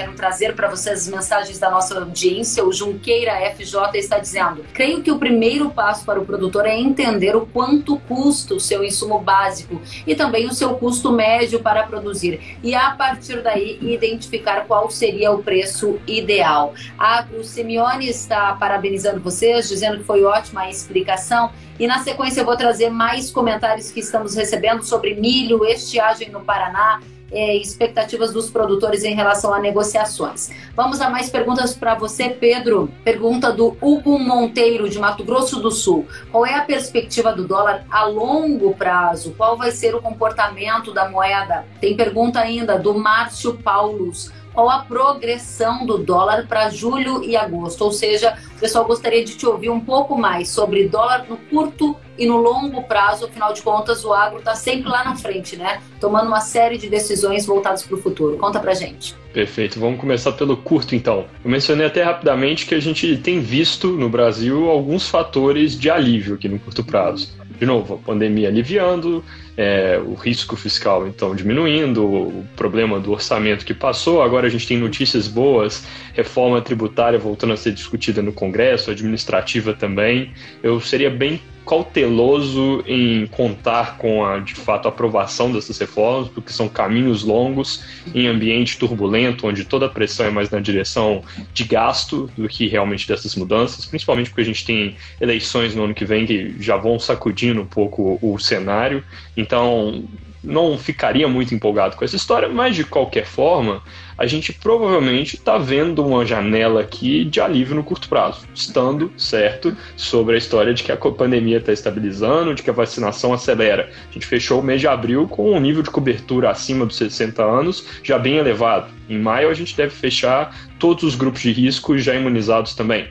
[0.00, 2.64] quero trazer para vocês as mensagens da nossa audiência.
[2.64, 7.36] O Junqueira FJ está dizendo: Creio que o primeiro passo para o produtor é entender
[7.36, 12.58] o quanto custa o seu insumo básico e também o seu custo médio para produzir,
[12.62, 16.72] e a partir daí identificar qual seria o preço ideal.
[16.98, 21.50] A Simeone está parabenizando vocês, dizendo que foi ótima a explicação.
[21.78, 26.40] E na sequência eu vou trazer mais comentários que estamos recebendo sobre milho, estiagem no
[26.40, 27.00] Paraná,
[27.32, 30.50] é, expectativas dos produtores em relação a negociações.
[30.74, 32.90] Vamos a mais perguntas para você, Pedro.
[33.04, 36.06] Pergunta do Hugo Monteiro, de Mato Grosso do Sul.
[36.30, 39.34] Qual é a perspectiva do dólar a longo prazo?
[39.36, 41.66] Qual vai ser o comportamento da moeda?
[41.80, 47.82] Tem pergunta ainda do Márcio Paulus qual a progressão do dólar para julho e agosto.
[47.82, 51.96] Ou seja, o pessoal gostaria de te ouvir um pouco mais sobre dólar no curto
[52.20, 53.24] e no longo prazo.
[53.24, 55.80] Afinal de contas, o agro está sempre lá na frente, né?
[55.98, 58.36] Tomando uma série de decisões voltadas para o futuro.
[58.36, 59.16] Conta para gente.
[59.32, 59.80] Perfeito.
[59.80, 61.24] Vamos começar pelo curto, então.
[61.42, 66.34] Eu mencionei até rapidamente que a gente tem visto no Brasil alguns fatores de alívio
[66.34, 67.32] aqui no curto prazo.
[67.58, 69.24] De novo, a pandemia aliviando,
[69.60, 74.66] é, o risco fiscal então diminuindo, o problema do orçamento que passou, agora a gente
[74.66, 80.32] tem notícias boas, reforma tributária voltando a ser discutida no Congresso, administrativa também.
[80.62, 86.68] Eu seria bem cauteloso em contar com a, de fato, aprovação dessas reformas, porque são
[86.68, 91.22] caminhos longos em ambiente turbulento, onde toda a pressão é mais na direção
[91.54, 95.94] de gasto do que realmente dessas mudanças, principalmente porque a gente tem eleições no ano
[95.94, 99.04] que vem que já vão sacudindo um pouco o cenário.
[99.40, 100.04] Então,
[100.42, 103.82] não ficaria muito empolgado com essa história, mas de qualquer forma,
[104.16, 109.76] a gente provavelmente está vendo uma janela aqui de alívio no curto prazo, estando certo
[109.96, 113.90] sobre a história de que a pandemia está estabilizando, de que a vacinação acelera.
[114.08, 117.42] A gente fechou o mês de abril com um nível de cobertura acima dos 60
[117.42, 118.90] anos já bem elevado.
[119.08, 123.08] Em maio, a gente deve fechar todos os grupos de risco já imunizados também.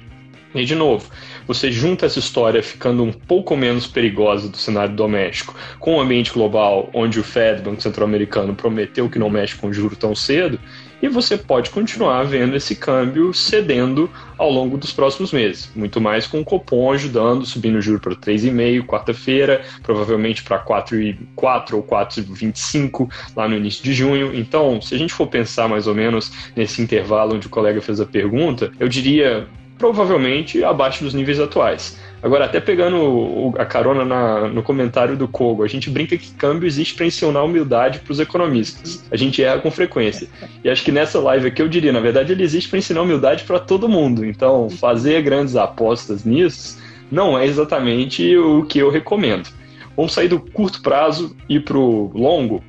[0.54, 1.08] E, de novo,
[1.50, 6.32] você junta essa história ficando um pouco menos perigosa do cenário doméstico com o ambiente
[6.32, 10.60] global, onde o Fed, Banco Central Americano, prometeu que não mexe com juro tão cedo,
[11.02, 15.72] e você pode continuar vendo esse câmbio cedendo ao longo dos próximos meses.
[15.76, 21.74] Muito mais com o Copom ajudando, subindo o juro para 3,5 quarta-feira, provavelmente para 4,4
[21.74, 24.36] ou 4,25 lá no início de junho.
[24.36, 28.00] Então, se a gente for pensar mais ou menos nesse intervalo onde o colega fez
[28.00, 29.48] a pergunta, eu diria
[29.80, 31.98] provavelmente abaixo dos níveis atuais.
[32.22, 36.68] Agora, até pegando a carona na, no comentário do Kogo, a gente brinca que câmbio
[36.68, 39.06] existe para ensinar humildade para os economistas.
[39.10, 40.28] A gente erra com frequência.
[40.62, 43.46] E acho que nessa live aqui eu diria, na verdade, ele existe para ensinar humildade
[43.46, 44.26] para todo mundo.
[44.26, 46.78] Então, fazer grandes apostas nisso
[47.10, 49.48] não é exatamente o que eu recomendo.
[49.96, 52.62] Vamos sair do curto prazo e para o longo.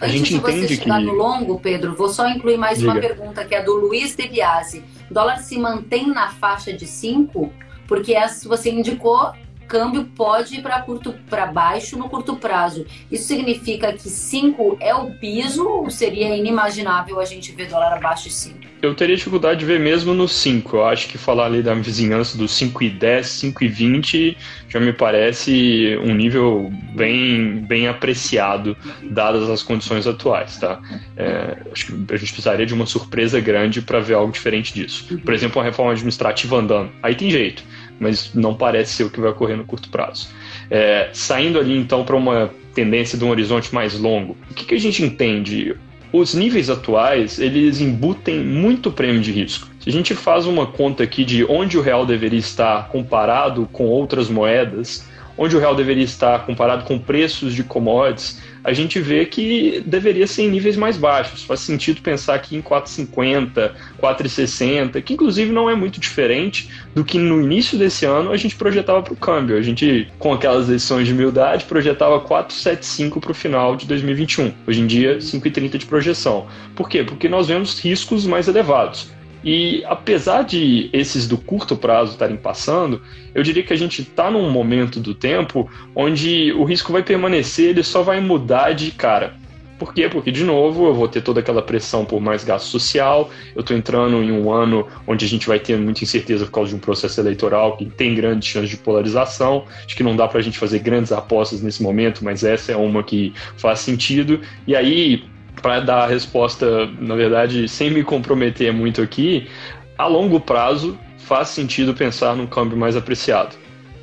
[0.00, 1.04] A Antes gente entende você chegar que...
[1.06, 2.90] no longo, Pedro, vou só incluir mais Diga.
[2.90, 4.82] uma pergunta que é do Luiz De Biasi.
[5.12, 7.52] Dólar se mantém na faixa de 5?
[7.86, 9.32] Porque essa você indicou
[9.66, 12.86] câmbio pode ir para curto para baixo no curto prazo.
[13.10, 18.24] Isso significa que 5 é o piso ou seria inimaginável a gente ver dólar abaixo
[18.24, 18.72] de 5?
[18.82, 20.76] Eu teria dificuldade de ver mesmo no 5.
[20.76, 24.36] Eu acho que falar ali da vizinhança dos 5 e 10, 5 e 20
[24.68, 30.58] já me parece um nível bem, bem apreciado, dadas as condições atuais.
[30.58, 30.80] Tá?
[31.16, 35.16] É, acho que a gente precisaria de uma surpresa grande para ver algo diferente disso.
[35.24, 36.90] Por exemplo, uma reforma administrativa andando.
[37.00, 37.62] Aí tem jeito
[38.02, 40.28] mas não parece ser o que vai ocorrer no curto prazo.
[40.70, 44.74] É, saindo ali então para uma tendência de um horizonte mais longo, o que, que
[44.74, 45.76] a gente entende?
[46.12, 49.68] Os níveis atuais, eles embutem muito prêmio de risco.
[49.80, 53.86] Se a gente faz uma conta aqui de onde o real deveria estar comparado com
[53.86, 55.06] outras moedas,
[55.38, 60.26] onde o real deveria estar comparado com preços de commodities, a gente vê que deveria
[60.26, 61.42] ser em níveis mais baixos.
[61.42, 67.18] Faz sentido pensar aqui em 4,50, 4,60, que inclusive não é muito diferente do que
[67.18, 69.56] no início desse ano a gente projetava para o câmbio.
[69.56, 74.52] A gente, com aquelas lições de humildade, projetava 4,75 para o final de 2021.
[74.66, 76.46] Hoje em dia, 5,30 de projeção.
[76.74, 77.02] Por quê?
[77.02, 79.10] Porque nós vemos riscos mais elevados.
[79.44, 83.02] E apesar de esses do curto prazo estarem passando,
[83.34, 87.70] eu diria que a gente está num momento do tempo onde o risco vai permanecer,
[87.70, 89.34] ele só vai mudar de cara.
[89.82, 90.08] Por quê?
[90.08, 93.76] Porque, de novo, eu vou ter toda aquela pressão por mais gasto social, eu estou
[93.76, 96.78] entrando em um ano onde a gente vai ter muita incerteza por causa de um
[96.78, 99.64] processo eleitoral que tem grandes chances de polarização.
[99.84, 102.76] Acho que não dá para a gente fazer grandes apostas nesse momento, mas essa é
[102.76, 104.40] uma que faz sentido.
[104.68, 105.24] E aí,
[105.62, 109.48] para dar a resposta, na verdade, sem me comprometer muito aqui,
[109.96, 113.56] a longo prazo faz sentido pensar num câmbio mais apreciado.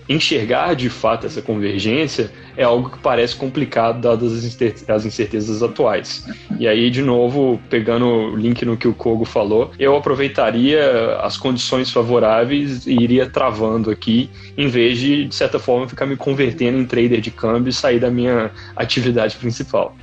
[0.08, 4.34] Enxergar de fato essa convergência é algo que parece complicado dadas
[4.88, 6.26] as incertezas atuais.
[6.60, 11.38] E aí, de novo, pegando o link no que o Kogo falou, eu aproveitaria as
[11.38, 16.80] condições favoráveis e iria travando aqui, em vez de, de certa forma, ficar me convertendo
[16.80, 19.96] em trader de câmbio e sair da minha atividade principal.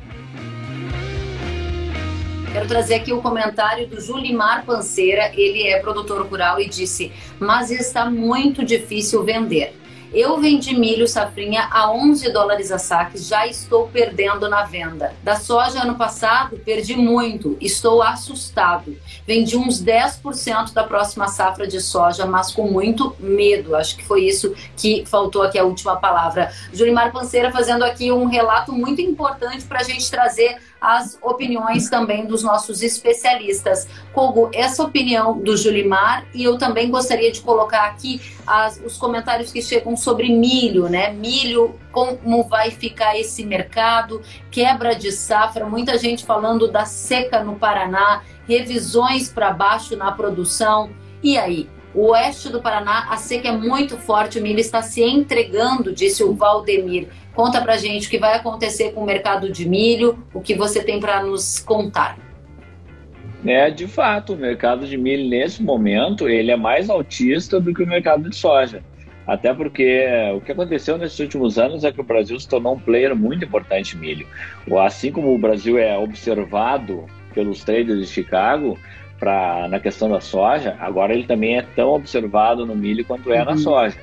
[2.56, 7.70] Quero trazer aqui o comentário do Julimar Panceira, ele é produtor rural e disse: Mas
[7.70, 9.78] está muito difícil vender.
[10.10, 15.12] Eu vendi milho safrinha a 11 dólares a saque, já estou perdendo na venda.
[15.22, 18.96] Da soja ano passado, perdi muito, estou assustado.
[19.26, 23.76] Vendi uns 10% da próxima safra de soja, mas com muito medo.
[23.76, 26.50] Acho que foi isso que faltou aqui a última palavra.
[26.72, 32.26] Julimar Panceira fazendo aqui um relato muito importante para a gente trazer as opiniões também
[32.26, 33.88] dos nossos especialistas.
[34.12, 39.52] Kogo, essa opinião do Julimar e eu também gostaria de colocar aqui as, os comentários
[39.52, 41.12] que chegam sobre milho, né?
[41.12, 47.56] Milho, como vai ficar esse mercado, quebra de safra, muita gente falando da seca no
[47.56, 50.90] Paraná, revisões para baixo na produção.
[51.22, 51.68] E aí?
[51.96, 56.22] O oeste do Paraná, a seca é muito forte, o milho está se entregando, disse
[56.22, 57.08] o Valdemir.
[57.34, 60.84] Conta pra gente o que vai acontecer com o mercado de milho, o que você
[60.84, 62.18] tem para nos contar.
[63.46, 67.82] É, de fato, o mercado de milho nesse momento, ele é mais altista do que
[67.82, 68.82] o mercado de soja.
[69.26, 70.04] Até porque
[70.34, 73.42] o que aconteceu nesses últimos anos é que o Brasil se tornou um player muito
[73.42, 74.26] importante em milho.
[74.84, 78.78] Assim como o Brasil é observado pelos traders de Chicago,
[79.18, 83.40] pra, na questão da soja, agora ele também é tão observado no milho quanto é
[83.40, 83.44] uhum.
[83.44, 83.96] na soja.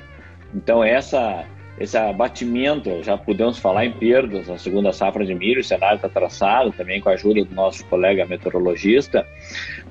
[0.54, 1.44] Então essa
[1.78, 6.08] esse abatimento, já podemos falar em perdas na segunda safra de milho, o cenário está
[6.08, 9.26] traçado também com a ajuda do nosso colega meteorologista.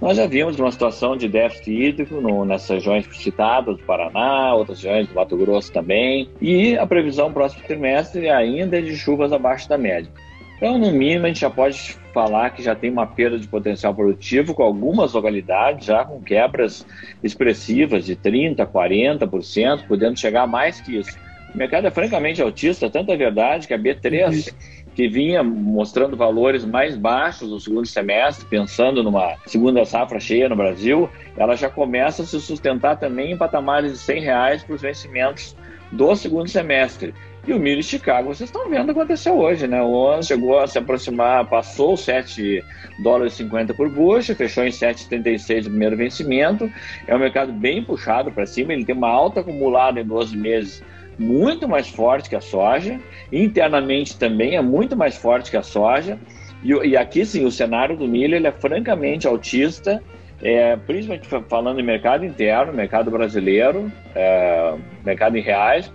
[0.02, 4.82] Nós já vimos uma situação de déficit hídrico no, nessas regiões citadas, do Paraná, outras
[4.82, 9.68] regiões do Mato Grosso também, e a previsão próximo trimestre ainda é de chuvas abaixo
[9.68, 10.10] da média.
[10.56, 13.94] Então, no mínimo, a gente já pode falar que já tem uma perda de potencial
[13.94, 16.86] produtivo com algumas localidades, já com quebras
[17.24, 21.18] expressivas de 30%, 40%, podendo chegar a mais que isso.
[21.54, 24.54] O mercado é francamente autista, tanto é verdade que a B3,
[24.96, 30.56] que vinha mostrando valores mais baixos no segundo semestre, pensando numa segunda safra cheia no
[30.56, 34.82] Brasil, ela já começa a se sustentar também em patamares de 100 reais para os
[34.82, 35.56] vencimentos
[35.92, 37.14] do segundo semestre.
[37.46, 39.82] E o milho de Chicago, vocês estão vendo acontecer hoje, né?
[39.82, 42.64] O ano chegou a se aproximar, passou 7
[43.00, 46.72] dólares e 50 por bushel, fechou em 7,36 o primeiro vencimento.
[47.06, 50.82] É um mercado bem puxado para cima, ele tem uma alta acumulada em 12 meses
[51.20, 52.98] muito mais forte que a soja.
[53.30, 56.18] Internamente também é muito mais forte que a soja.
[56.64, 60.02] E, e aqui sim, o cenário do milho ele é francamente autista,
[60.42, 65.92] é, principalmente falando em mercado interno, mercado brasileiro, é, mercado em reais,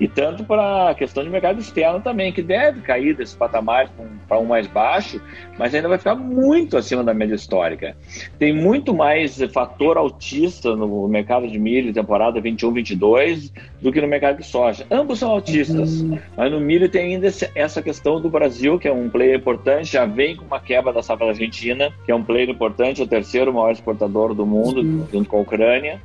[0.00, 3.90] e tanto para a questão de mercado externo também, que deve cair desse patamar
[4.28, 5.20] para um mais baixo,
[5.58, 7.96] mas ainda vai ficar muito acima da média histórica.
[8.38, 14.38] Tem muito mais fator autista no mercado de milho, temporada 21-22, do que no mercado
[14.38, 14.86] de soja.
[14.90, 16.18] Ambos são autistas, uhum.
[16.36, 20.04] mas no milho tem ainda essa questão do Brasil, que é um player importante, já
[20.04, 23.52] vem com uma quebra da safra argentina, que é um player importante, é o terceiro
[23.52, 25.06] maior exportador do mundo, uhum.
[25.12, 26.00] junto com a Ucrânia.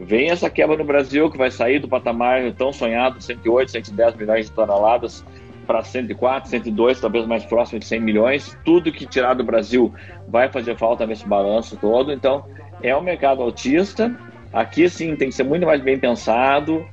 [0.00, 4.46] Vem essa quebra no Brasil, que vai sair do patamar tão sonhado, 108, 110 milhões
[4.46, 5.24] de toneladas,
[5.66, 8.58] para 104, 102, talvez mais próximo de 100 milhões.
[8.64, 9.94] Tudo que tirar do Brasil
[10.26, 12.12] vai fazer falta nesse balanço todo.
[12.12, 12.44] Então,
[12.82, 14.12] é um mercado autista
[14.52, 16.84] aqui sim tem que ser muito mais bem pensado,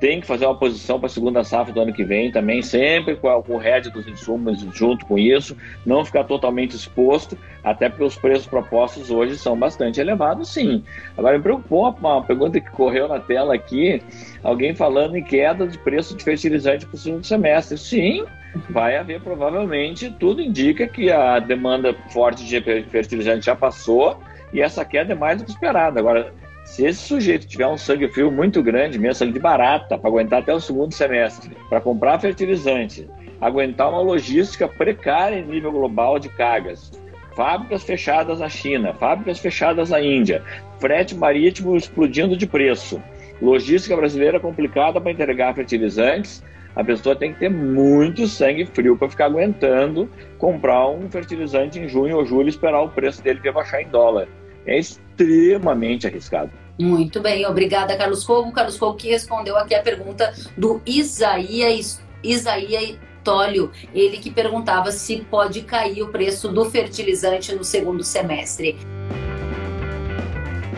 [0.00, 3.16] tem que fazer uma posição para a segunda safra do ano que vem também, sempre
[3.16, 8.16] com, o RED dos insumos junto com isso, não ficar totalmente exposto, até porque os
[8.16, 10.82] preços propostos hoje são bastante elevados, sim.
[11.16, 14.02] Agora, me preocupou uma pergunta que correu na tela aqui,
[14.42, 17.76] alguém falando em queda de preço de fertilizante para o segundo semestre.
[17.76, 18.24] Sim,
[18.70, 24.18] vai haver provavelmente, tudo indica que a demanda forte de fertilizante já passou
[24.52, 25.98] e essa queda é mais do que esperada.
[25.98, 26.32] Agora,
[26.64, 30.40] se esse sujeito tiver um sangue frio muito grande, mesmo sangue de barata, para aguentar
[30.40, 33.08] até o segundo semestre, para comprar fertilizante,
[33.40, 36.90] aguentar uma logística precária em nível global de cargas,
[37.36, 40.42] fábricas fechadas na China, fábricas fechadas na Índia,
[40.80, 43.00] frete marítimo explodindo de preço,
[43.42, 46.42] logística brasileira complicada para entregar fertilizantes,
[46.74, 50.08] a pessoa tem que ter muito sangue frio para ficar aguentando
[50.38, 53.88] comprar um fertilizante em junho ou julho e esperar o preço dele vir baixar em
[53.88, 54.26] dólar
[54.66, 56.50] é extremamente arriscado.
[56.78, 58.52] Muito bem, obrigada, Carlos Covo.
[58.52, 65.16] Carlos Covo que respondeu aqui a pergunta do Isaías, Isaías Tólio, ele que perguntava se
[65.30, 68.76] pode cair o preço do fertilizante no segundo semestre.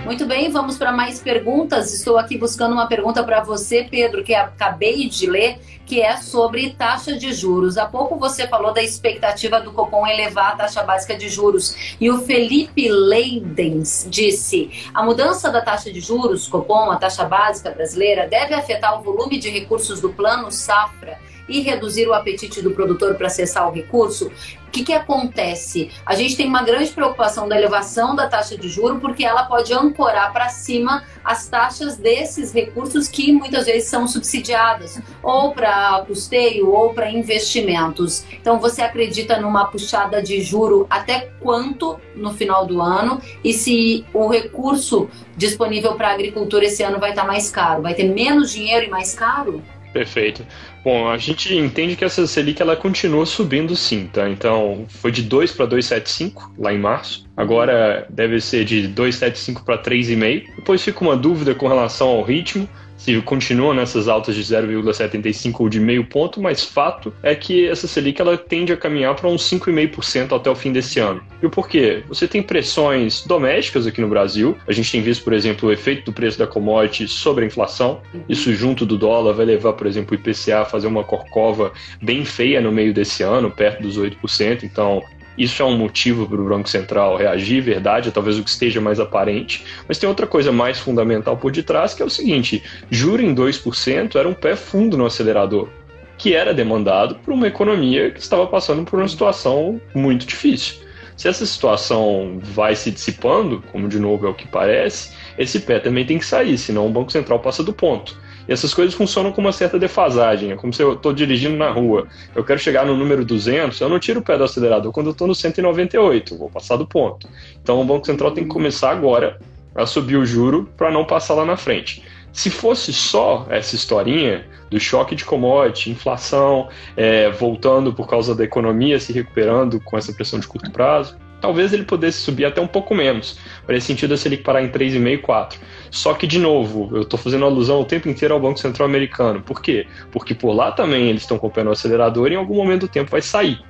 [0.06, 1.92] Muito bem, vamos para mais perguntas.
[1.92, 6.70] Estou aqui buscando uma pergunta para você, Pedro, que acabei de ler, que é sobre
[6.70, 7.76] taxa de juros.
[7.76, 11.96] Há pouco você falou da expectativa do Copom elevar a taxa básica de juros.
[12.00, 17.72] E o Felipe Leidens disse: a mudança da taxa de juros, Copom, a taxa básica
[17.72, 21.18] brasileira, deve afetar o volume de recursos do plano Safra
[21.48, 24.30] e reduzir o apetite do produtor para acessar o recurso,
[24.66, 25.90] o que, que acontece?
[26.04, 29.72] A gente tem uma grande preocupação da elevação da taxa de juro, porque ela pode
[29.72, 36.70] ancorar para cima as taxas desses recursos que muitas vezes são subsidiadas, ou para custeio,
[36.70, 38.24] ou para investimentos.
[38.32, 43.20] Então, você acredita numa puxada de juro até quanto no final do ano?
[43.42, 47.82] E se o recurso disponível para a agricultura esse ano vai estar tá mais caro?
[47.82, 49.62] Vai ter menos dinheiro e mais caro?
[49.96, 50.46] Perfeito.
[50.84, 54.28] Bom, a gente entende que essa Selic ela continua subindo sim, tá?
[54.28, 57.26] Então, foi de 2 para 2,75 lá em março.
[57.34, 60.54] Agora deve ser de 2,75 para 3,5.
[60.56, 65.68] Depois fica uma dúvida com relação ao ritmo se continua nessas altas de 0,75 ou
[65.68, 69.42] de meio ponto, mas fato é que essa Selic ela tende a caminhar para uns
[69.48, 71.22] 5,5% até o fim desse ano.
[71.42, 72.02] E o porquê?
[72.08, 74.56] Você tem pressões domésticas aqui no Brasil.
[74.66, 78.00] A gente tem visto, por exemplo, o efeito do preço da commodity sobre a inflação.
[78.28, 81.72] Isso junto do dólar vai levar, por exemplo, o IPCA a fazer uma corcova
[82.02, 84.62] bem feia no meio desse ano, perto dos 8%.
[84.62, 85.02] Então,
[85.36, 88.98] isso é um motivo para o Banco Central reagir, verdade, talvez o que esteja mais
[88.98, 89.64] aparente.
[89.86, 94.16] Mas tem outra coisa mais fundamental por detrás, que é o seguinte: juro em 2%
[94.16, 95.68] era um pé fundo no acelerador,
[96.16, 100.86] que era demandado por uma economia que estava passando por uma situação muito difícil.
[101.16, 105.78] Se essa situação vai se dissipando, como de novo é o que parece, esse pé
[105.78, 108.18] também tem que sair, senão o Banco Central passa do ponto.
[108.48, 110.52] E essas coisas funcionam com uma certa defasagem.
[110.52, 112.06] É como se eu estou dirigindo na rua.
[112.34, 115.12] Eu quero chegar no número 200, eu não tiro o pé do acelerador quando eu
[115.12, 117.28] estou no 198, vou passar do ponto.
[117.62, 119.38] Então o Banco Central tem que começar agora
[119.74, 122.02] a subir o juro para não passar lá na frente.
[122.32, 128.44] Se fosse só essa historinha do choque de commodity, inflação, é, voltando por causa da
[128.44, 131.16] economia se recuperando com essa pressão de curto prazo,
[131.46, 133.38] talvez ele pudesse subir até um pouco menos.
[133.64, 135.60] Faria sentido se ele parar em 3,5, 4.
[135.92, 139.40] Só que, de novo, eu estou fazendo alusão o tempo inteiro ao Banco Central Americano.
[139.40, 139.86] Por quê?
[140.10, 143.12] Porque por lá também eles estão comprando o acelerador e em algum momento do tempo
[143.12, 143.60] vai sair.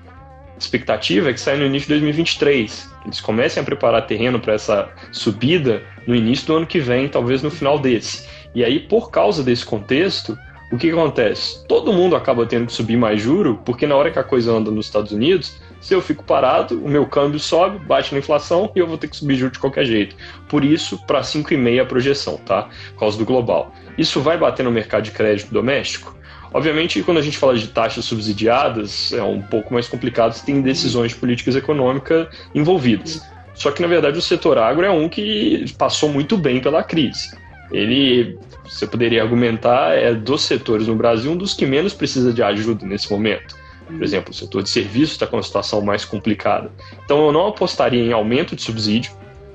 [0.54, 2.90] A expectativa é que saia no início de 2023.
[3.04, 7.42] Eles comecem a preparar terreno para essa subida no início do ano que vem, talvez
[7.42, 8.26] no final desse.
[8.54, 10.34] E aí, por causa desse contexto,
[10.72, 11.62] o que acontece?
[11.68, 14.70] Todo mundo acaba tendo que subir mais juro, porque na hora que a coisa anda
[14.70, 18.78] nos Estados Unidos, se eu fico parado, o meu câmbio sobe, bate na inflação e
[18.80, 20.16] eu vou ter que subir juros de qualquer jeito.
[20.48, 22.68] Por isso, para 5,5 a projeção, tá?
[22.94, 23.72] Por causa do global.
[23.96, 26.16] Isso vai bater no mercado de crédito doméstico?
[26.52, 30.60] Obviamente, quando a gente fala de taxas subsidiadas, é um pouco mais complicado se tem
[30.60, 33.22] decisões de políticas econômicas envolvidas.
[33.54, 37.30] Só que, na verdade, o setor agro é um que passou muito bem pela crise.
[37.70, 42.42] Ele, você poderia argumentar, é dos setores no Brasil um dos que menos precisa de
[42.42, 43.54] ajuda nesse momento.
[43.86, 46.70] Por exemplo, o setor de serviços está com uma situação mais complicada.
[47.04, 49.12] Então, eu não apostaria em aumento de subsídio.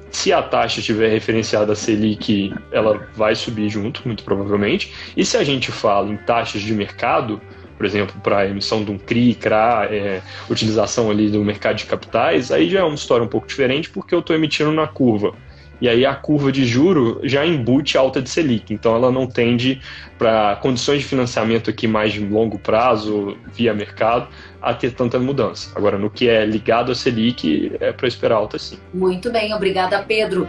[0.10, 4.94] Se a taxa estiver referenciada a Selic, ela vai subir junto, muito provavelmente.
[5.16, 7.42] E se a gente fala em taxas de mercado,
[7.78, 12.52] por exemplo, para emissão de um CRI, CRA, é, utilização ali do mercado de capitais,
[12.52, 15.34] aí já é uma história um pouco diferente, porque eu estou emitindo na curva
[15.82, 19.82] e aí a curva de juro já embute alta de Selic, então ela não tende
[20.18, 24.28] para condições de financiamento aqui mais de longo prazo, via mercado,
[24.62, 25.72] a ter tanta mudança.
[25.76, 28.78] Agora, no que é ligado a Selic, é para esperar alta sim.
[28.94, 30.48] Muito bem, obrigada, Pedro.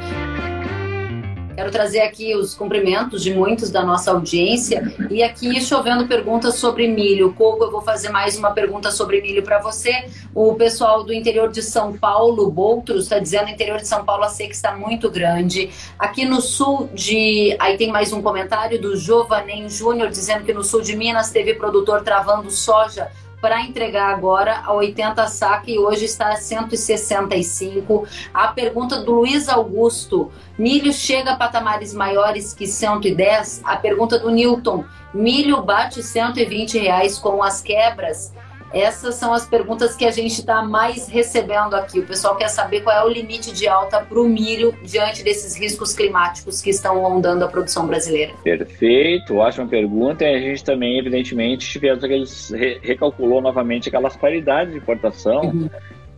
[1.54, 6.88] Quero trazer aqui os cumprimentos de muitos da nossa audiência e aqui chovendo perguntas sobre
[6.88, 7.32] milho.
[7.34, 10.08] Coco, eu vou fazer mais uma pergunta sobre milho para você.
[10.34, 14.28] O pessoal do interior de São Paulo, Boutros, está dizendo interior de São Paulo a
[14.28, 15.70] seca está muito grande.
[15.98, 17.54] Aqui no sul de.
[17.58, 21.54] Aí tem mais um comentário do Jovanem Júnior dizendo que no sul de Minas teve
[21.54, 23.10] produtor travando soja
[23.42, 28.06] para entregar agora a 80 saca e hoje está a 165.
[28.32, 33.62] A pergunta do Luiz Augusto: milho chega a patamares maiores que 110?
[33.64, 38.32] A pergunta do Newton: milho bate 120 reais com as quebras?
[38.72, 42.00] Essas são as perguntas que a gente está mais recebendo aqui.
[42.00, 45.54] O pessoal quer saber qual é o limite de alta para o milho diante desses
[45.54, 48.32] riscos climáticos que estão rondando a produção brasileira.
[48.42, 50.24] Perfeito, ótima pergunta.
[50.24, 52.50] E a gente também, evidentemente, tivemos aqueles,
[52.82, 55.42] recalculou novamente aquelas paridades de importação.
[55.42, 55.68] Uhum.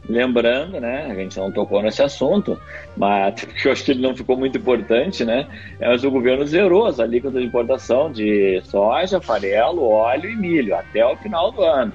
[0.06, 2.60] Lembrando, né, a gente não tocou nesse assunto,
[2.94, 5.46] mas eu acho que ele não ficou muito importante, né?
[5.80, 11.04] Mas o governo zerou as alíquotas de importação de soja, farelo, óleo e milho até
[11.06, 11.92] o final do ano.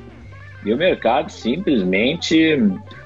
[0.65, 2.57] E o mercado simplesmente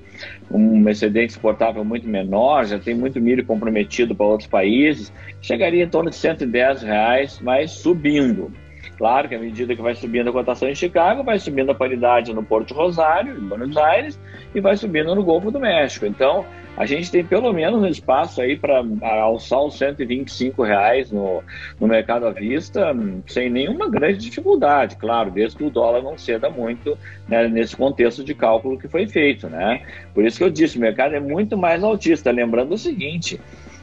[0.48, 5.88] um excedente exportável muito menor, já tem muito milho comprometido para outros países, chegaria em
[5.88, 8.52] torno de 110 reais, mas subindo.
[8.96, 12.32] Claro que à medida que vai subindo a cotação em Chicago, vai subindo a paridade
[12.32, 14.20] no Porto Rosário, em Buenos Aires,
[14.54, 16.06] e vai subindo no Golfo do México.
[16.06, 16.44] Então,
[16.76, 18.82] a gente tem pelo menos um espaço aí para
[19.20, 21.42] alçar os 125 reais no,
[21.78, 22.94] no mercado à vista,
[23.26, 26.96] sem nenhuma grande dificuldade, claro, desde que o dólar não ceda muito
[27.28, 29.48] né, nesse contexto de cálculo que foi feito.
[29.48, 29.82] Né?
[30.14, 32.30] Por isso que eu disse, o mercado é muito mais altista.
[32.30, 33.38] Lembrando o seguinte,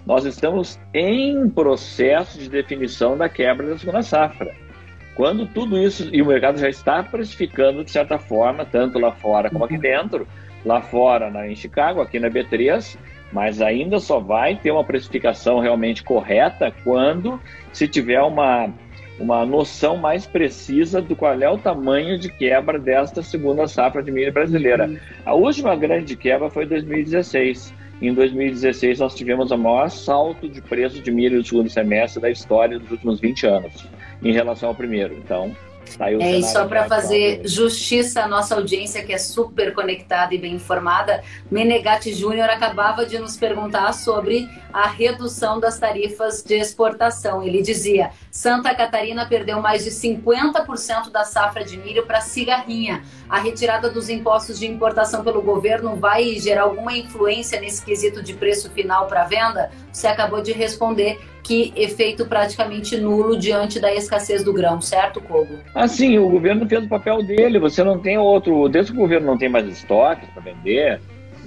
[0.06, 4.52] nós estamos em processo de definição da quebra da segunda safra.
[5.16, 9.50] Quando tudo isso, e o mercado já está precificando de certa forma, tanto lá fora
[9.50, 9.82] como aqui uhum.
[9.82, 10.28] dentro,
[10.66, 12.98] lá fora na, em Chicago, aqui na B3,
[13.32, 17.40] mas ainda só vai ter uma precificação realmente correta quando
[17.72, 18.70] se tiver uma,
[19.20, 24.12] uma noção mais precisa do qual é o tamanho de quebra desta segunda safra de
[24.12, 24.90] milho brasileira.
[25.26, 27.74] A última grande quebra foi em 2016.
[28.02, 32.32] Em 2016, nós tivemos o maior salto de preço de milho do segundo semestre da
[32.32, 33.86] história dos últimos 20 anos,
[34.22, 35.16] em relação ao primeiro.
[35.16, 35.56] Então,
[36.00, 40.54] é, e só para fazer justiça à nossa audiência, que é super conectada e bem
[40.54, 47.42] informada, Menegatti Júnior acabava de nos perguntar sobre a redução das tarifas de exportação.
[47.42, 53.04] Ele dizia: Santa Catarina perdeu mais de 50% da safra de milho para cigarrinha.
[53.28, 58.34] A retirada dos impostos de importação pelo governo vai gerar alguma influência nesse quesito de
[58.34, 59.72] preço final para venda?
[59.92, 61.20] Você acabou de responder
[61.50, 65.56] que efeito praticamente nulo diante da escassez do grão, certo, Kogo?
[65.74, 68.70] Assim, o governo fez o papel dele, você não tem outro.
[68.70, 71.02] Desde que o governo não tem mais estoque para vender,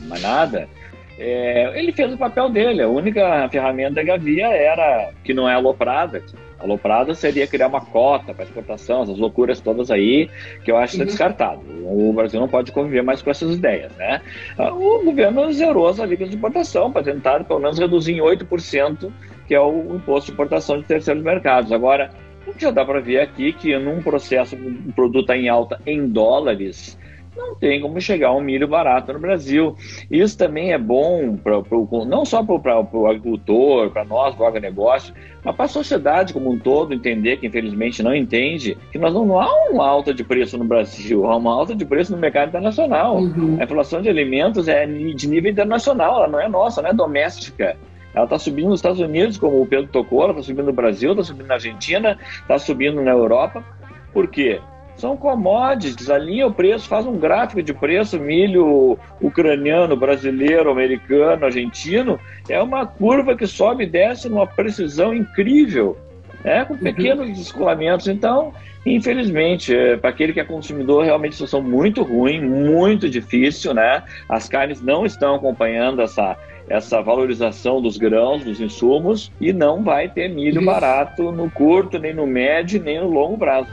[0.09, 0.69] mais nada,
[1.17, 2.83] é, ele fez o papel dele.
[2.83, 6.21] A única ferramenta que havia era, que não é aloprada,
[6.59, 10.29] aloprada seria criar uma cota para exportação, essas loucuras todas aí,
[10.65, 11.07] que eu acho que uhum.
[11.07, 11.61] descartado.
[11.85, 14.21] O Brasil não pode conviver mais com essas ideias, né?
[14.59, 19.13] O governo zerou as alíquotas de importação para tentar, pelo menos, reduzir em 8%
[19.47, 21.72] que é o imposto de importação de terceiros mercados.
[21.72, 22.11] Agora,
[22.47, 25.80] o que já dá para ver aqui que num processo, um produto tá em alta
[25.86, 26.99] em dólares,
[27.36, 29.74] não tem como chegar um milho barato no Brasil.
[30.11, 35.14] Isso também é bom pra, pra não só para o agricultor, para nós do agronegócio,
[35.43, 39.24] mas para a sociedade como um todo entender, que infelizmente não entende, que nós não,
[39.24, 42.51] não há uma alta de preço no Brasil, há uma alta de preço no mercado
[42.51, 43.16] internacional.
[43.16, 43.57] Uhum.
[43.59, 47.76] A inflação de alimentos é de nível internacional, ela não é nossa, não é doméstica.
[48.15, 51.13] Ela está subindo nos Estados Unidos, como o Pedro tocou, ela está subindo no Brasil,
[51.13, 53.65] está subindo na Argentina, está subindo na Europa.
[54.13, 54.61] Por quê?
[54.97, 62.21] São commodities, alinha o preço, faz um gráfico de preço, milho ucraniano, brasileiro, americano, argentino,
[62.49, 65.97] é uma curva que sobe e desce numa precisão incrível,
[66.45, 66.65] né?
[66.67, 66.81] com uhum.
[66.81, 67.33] pequenos uhum.
[67.33, 68.07] descolamentos.
[68.07, 68.53] Então,
[68.85, 74.03] infelizmente, é, para aquele que é consumidor, realmente situação muito ruim, muito difícil, né?
[74.29, 76.37] As carnes não estão acompanhando essa,
[76.73, 82.14] essa valorização dos grãos, dos insumos, e não vai ter milho barato no curto, nem
[82.14, 83.68] no médio, nem no longo prazo.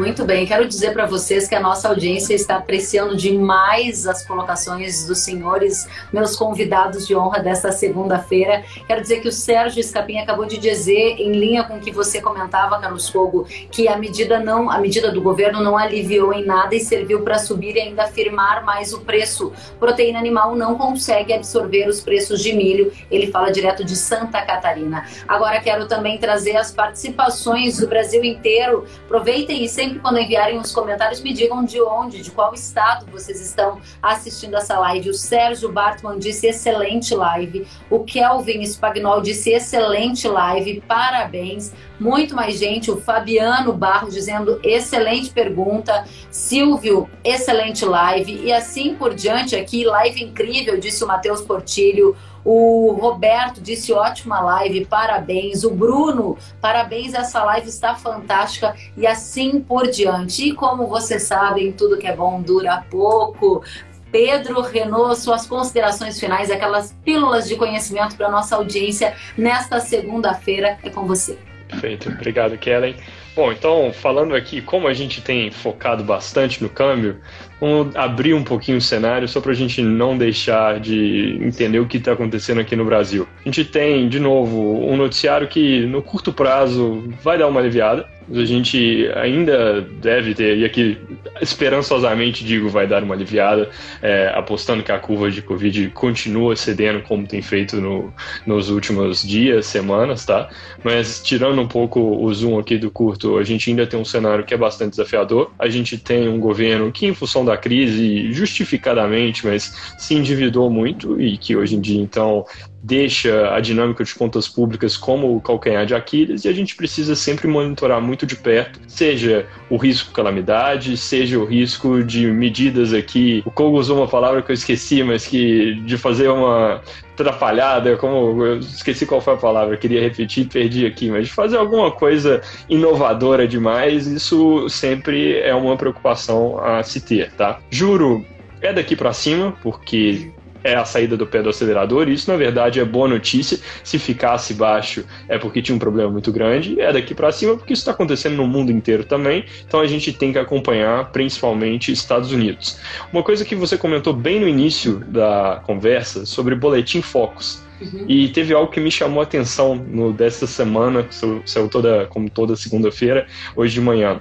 [0.00, 5.04] Muito bem, quero dizer para vocês que a nossa audiência está apreciando demais as colocações
[5.04, 8.64] dos senhores, meus convidados de honra desta segunda-feira.
[8.86, 12.18] Quero dizer que o Sérgio Escapim acabou de dizer, em linha com o que você
[12.18, 16.74] comentava, Carlos Fogo, que a medida não, a medida do governo não aliviou em nada
[16.74, 19.52] e serviu para subir e ainda firmar mais o preço.
[19.78, 22.90] Proteína animal não consegue absorver os preços de milho.
[23.10, 25.04] Ele fala direto de Santa Catarina.
[25.28, 28.86] Agora quero também trazer as participações do Brasil inteiro.
[29.04, 33.40] Aproveitem e sempre quando enviarem os comentários me digam de onde, de qual estado vocês
[33.40, 35.10] estão assistindo essa live.
[35.10, 37.66] O Sérgio Bartman disse excelente live.
[37.90, 40.80] O Kelvin Spagnol disse excelente live.
[40.86, 41.72] Parabéns.
[41.98, 42.90] Muito mais gente.
[42.90, 46.04] O Fabiano Barro dizendo excelente pergunta.
[46.30, 48.40] Silvio, excelente live.
[48.44, 52.16] E assim por diante aqui, live incrível, disse o Matheus Portilho.
[52.44, 55.64] O Roberto disse ótima live, parabéns.
[55.64, 60.48] O Bruno, parabéns, essa live está fantástica e assim por diante.
[60.48, 63.62] E como vocês sabem, tudo que é bom dura pouco.
[64.10, 70.90] Pedro Renault, suas considerações finais, aquelas pílulas de conhecimento para nossa audiência nesta segunda-feira é
[70.90, 71.38] com você.
[71.68, 72.96] Perfeito, obrigado, Kellen.
[73.36, 77.20] Bom, então, falando aqui, como a gente tem focado bastante no câmbio,
[77.60, 81.86] vamos abrir um pouquinho o cenário só para a gente não deixar de entender o
[81.86, 83.28] que está acontecendo aqui no Brasil.
[83.44, 88.08] A gente tem, de novo, um noticiário que no curto prazo vai dar uma aliviada,
[88.32, 90.98] a gente ainda deve ter, e aqui
[91.40, 93.68] esperançosamente digo, vai dar uma aliviada,
[94.02, 98.12] é, apostando que a curva de Covid continua cedendo como tem feito no,
[98.46, 100.48] nos últimos dias, semanas, tá?
[100.84, 104.44] Mas tirando um pouco o zoom aqui do curto, a gente ainda tem um cenário
[104.44, 105.50] que é bastante desafiador.
[105.58, 111.20] A gente tem um governo que, em função da crise, justificadamente, mas se endividou muito
[111.20, 112.44] e que hoje em dia, então,
[112.82, 117.14] deixa a dinâmica de contas públicas como o calcanhar de Aquiles e a gente precisa
[117.14, 123.42] sempre monitorar muito de perto, seja o risco calamidade, seja o risco de medidas aqui.
[123.44, 126.80] O Kogo usou uma palavra que eu esqueci, mas que de fazer uma
[127.12, 131.58] atrapalhada, como eu esqueci qual foi a palavra, queria repetir, perdi aqui, mas de fazer
[131.58, 137.58] alguma coisa inovadora demais, isso sempre é uma preocupação a se ter, tá?
[137.70, 138.24] Juro
[138.62, 140.30] é daqui para cima, porque
[140.62, 143.58] é a saída do pé do acelerador, e isso na verdade é boa notícia.
[143.82, 147.72] Se ficasse baixo é porque tinha um problema muito grande, é daqui para cima porque
[147.72, 152.32] isso está acontecendo no mundo inteiro também, então a gente tem que acompanhar principalmente Estados
[152.32, 152.78] Unidos.
[153.12, 157.62] Uma coisa que você comentou bem no início da conversa sobre boletim Focus.
[157.80, 158.04] Uhum.
[158.06, 161.06] E teve algo que me chamou a atenção no dessa semana,
[161.46, 164.20] saiu toda, como toda segunda-feira, hoje de manhã.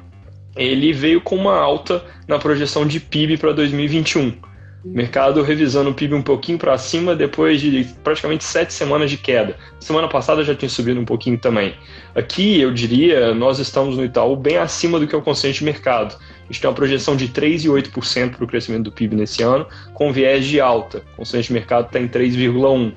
[0.55, 4.48] Ele veio com uma alta na projeção de PIB para 2021
[4.91, 9.55] Mercado revisando o PIB um pouquinho para cima depois de praticamente sete semanas de queda.
[9.79, 11.75] Semana passada já tinha subido um pouquinho também.
[12.15, 15.65] Aqui, eu diria, nós estamos no Itaú bem acima do que é o consenso de
[15.65, 16.15] mercado.
[16.15, 20.11] A gente tem uma projeção de 3,8% para o crescimento do PIB nesse ano, com
[20.11, 21.03] viés de alta.
[21.13, 22.93] O consenso de mercado está em 3,1%.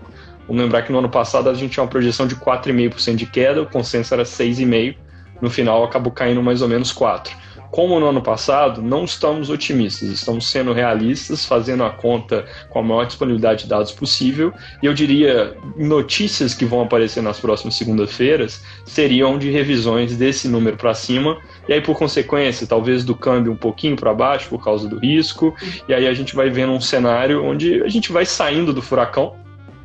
[0.48, 3.62] Vamos lembrar que no ano passado a gente tinha uma projeção de 4,5% de queda,
[3.62, 4.96] o consenso era 6,5%.
[5.42, 7.41] No final acabou caindo mais ou menos 4%
[7.72, 12.82] como no ano passado, não estamos otimistas, estamos sendo realistas, fazendo a conta com a
[12.82, 14.52] maior disponibilidade de dados possível.
[14.82, 20.76] E eu diria, notícias que vão aparecer nas próximas segundas-feiras seriam de revisões desse número
[20.76, 24.86] para cima, e aí, por consequência, talvez do câmbio um pouquinho para baixo por causa
[24.86, 25.54] do risco,
[25.88, 29.34] e aí a gente vai vendo um cenário onde a gente vai saindo do furacão,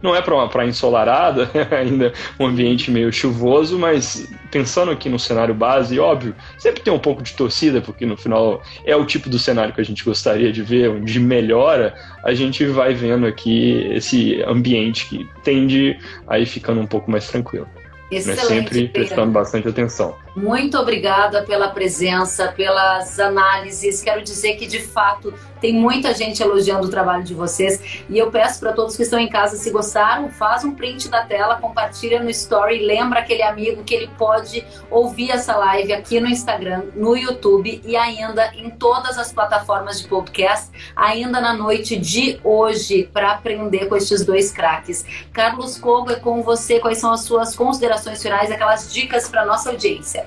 [0.07, 5.19] não é para uma praia ensolarada, ainda um ambiente meio chuvoso, mas pensando aqui no
[5.19, 9.29] cenário base, óbvio, sempre tem um pouco de torcida, porque no final é o tipo
[9.29, 11.93] do cenário que a gente gostaria de ver, de melhora,
[12.23, 17.27] a gente vai vendo aqui esse ambiente que tende a ir ficando um pouco mais
[17.27, 17.67] tranquilo.
[18.09, 20.15] Excelente, mas sempre prestando bastante atenção.
[20.37, 24.03] Muito obrigada pela presença, pelas análises.
[24.03, 28.03] Quero dizer que, de fato, tem muita gente elogiando o trabalho de vocês.
[28.07, 31.25] E eu peço para todos que estão em casa, se gostaram, faz um print da
[31.25, 36.27] tela, compartilha no story, lembra aquele amigo que ele pode ouvir essa live aqui no
[36.27, 42.39] Instagram, no YouTube e ainda em todas as plataformas de podcast, ainda na noite de
[42.43, 45.03] hoje, para aprender com estes dois craques.
[45.33, 46.79] Carlos Cogo, é com você.
[46.79, 50.26] Quais são as suas considerações finais, aquelas dicas para nossa audiência?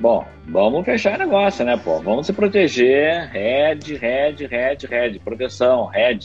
[0.00, 2.00] Bom, vamos fechar o negócio, né, pô?
[2.00, 3.28] Vamos se proteger.
[3.28, 5.18] Red, red, red, red.
[5.18, 6.20] Proteção, red.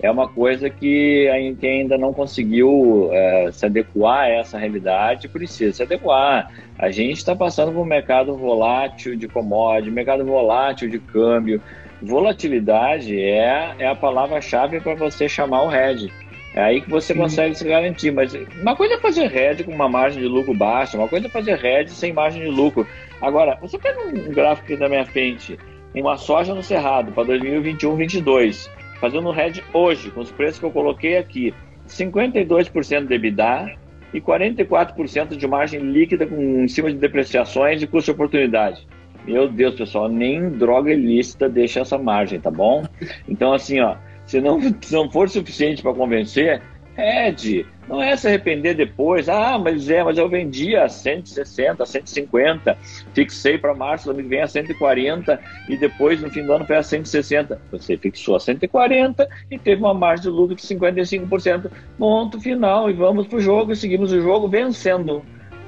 [0.00, 5.72] É uma coisa que gente ainda não conseguiu é, se adequar a essa realidade, precisa
[5.72, 6.50] se adequar.
[6.78, 11.60] A gente está passando por um mercado volátil de commodity, mercado volátil de câmbio.
[12.02, 16.10] Volatilidade é, é a palavra-chave para você chamar o red.
[16.54, 18.12] É aí que você consegue se garantir.
[18.12, 21.30] Mas uma coisa é fazer hedge com uma margem de lucro baixa, uma coisa é
[21.30, 22.86] fazer hedge sem margem de lucro.
[23.20, 25.58] Agora, você pega um gráfico aqui da minha frente,
[25.94, 28.68] uma soja no Cerrado para 2021-22,
[29.00, 31.52] fazendo um hedge hoje, com os preços que eu coloquei aqui,
[31.88, 33.76] 52% de EBITDA
[34.12, 38.86] e 44% de margem líquida com, em cima de depreciações e custo de oportunidade.
[39.26, 42.84] Meu Deus, pessoal, nem droga ilícita deixa essa margem, tá bom?
[43.26, 43.96] Então, assim, ó,
[44.26, 46.62] se não, se não for suficiente para convencer,
[46.96, 49.28] Ed, não é se arrepender depois.
[49.28, 52.78] Ah, mas é, mas eu vendi a 160, 150,
[53.12, 56.76] fixei para março do ano vem a 140 e depois no fim do ano foi
[56.76, 57.60] a 160.
[57.72, 61.70] Você fixou a 140 e teve uma margem de lucro de 55%.
[61.98, 65.22] Ponto final e vamos para o jogo e seguimos o jogo vencendo.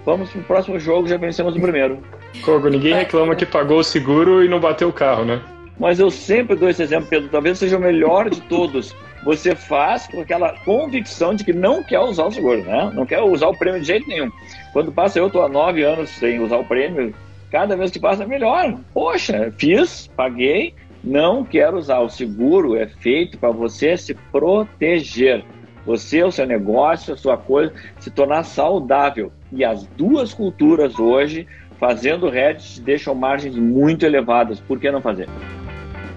[0.04, 2.00] Vamos para o próximo jogo, já vencemos o primeiro.
[2.44, 5.40] Kogo, ninguém reclama que pagou o seguro e não bateu o carro, né?
[5.78, 8.94] Mas eu sempre dou esse exemplo, Pedro, talvez seja o melhor de todos.
[9.24, 12.90] Você faz com aquela convicção de que não quer usar o seguro, né?
[12.94, 14.30] Não quer usar o prêmio de jeito nenhum.
[14.72, 17.14] Quando passa, eu estou há nove anos sem usar o prêmio,
[17.50, 18.78] cada vez que passa é melhor.
[18.94, 22.00] Poxa, fiz, paguei, não quero usar.
[22.00, 25.44] O seguro é feito para você se proteger.
[25.84, 29.30] Você, o seu negócio, a sua coisa, se tornar saudável.
[29.52, 31.46] E as duas culturas hoje
[31.78, 34.58] fazendo Reddit deixam margens muito elevadas.
[34.58, 35.28] Por que não fazer?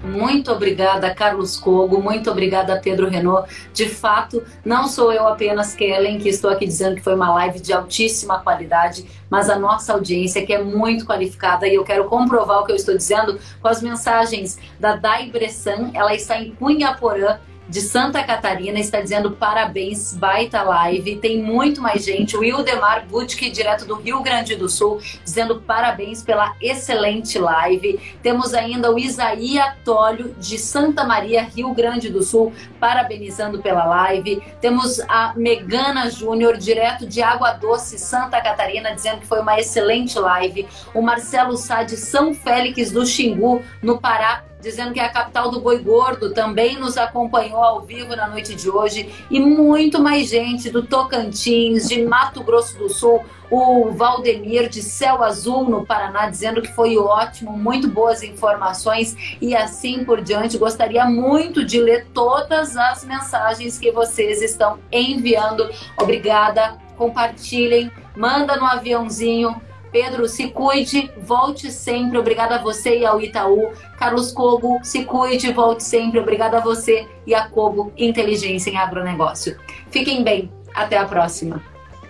[0.03, 2.01] Muito obrigada, Carlos Cogo.
[2.01, 3.49] Muito obrigada, Pedro Renault.
[3.73, 7.59] De fato, não sou eu apenas, Kellen, que estou aqui dizendo que foi uma live
[7.59, 12.59] de altíssima qualidade, mas a nossa audiência, que é muito qualificada, e eu quero comprovar
[12.59, 15.91] o que eu estou dizendo com as mensagens da Dai Bressan.
[15.93, 17.37] Ela está em Cunhaporã,
[17.69, 21.17] de Santa Catarina está dizendo parabéns, baita live.
[21.17, 22.35] Tem muito mais gente.
[22.35, 27.99] O Ildemar Butke, direto do Rio Grande do Sul, dizendo parabéns pela excelente live.
[28.23, 34.41] Temos ainda o Isaías Tólio, de Santa Maria, Rio Grande do Sul, parabenizando pela live.
[34.59, 40.17] Temos a Megana Júnior, direto de Água Doce, Santa Catarina, dizendo que foi uma excelente
[40.17, 40.67] live.
[40.91, 45.49] O Marcelo Sá, de São Félix do Xingu, no Pará, dizendo que é a capital
[45.49, 49.09] do boi gordo, também nos acompanhou ao vivo na noite de hoje.
[49.31, 55.23] E muito mais gente do Tocantins, de Mato Grosso do Sul, o Valdemir de Céu
[55.23, 60.57] Azul no Paraná, dizendo que foi ótimo, muito boas informações e assim por diante.
[60.57, 65.69] Gostaria muito de ler todas as mensagens que vocês estão enviando.
[65.97, 69.59] Obrigada, compartilhem, manda no aviãozinho
[69.91, 72.17] Pedro, se cuide, volte sempre.
[72.17, 73.71] Obrigada a você e ao Itaú.
[73.97, 76.19] Carlos Cobo, se cuide, volte sempre.
[76.19, 79.57] Obrigada a você e a Cobo Inteligência em Agronegócio.
[79.89, 80.51] Fiquem bem.
[80.73, 81.61] Até a próxima.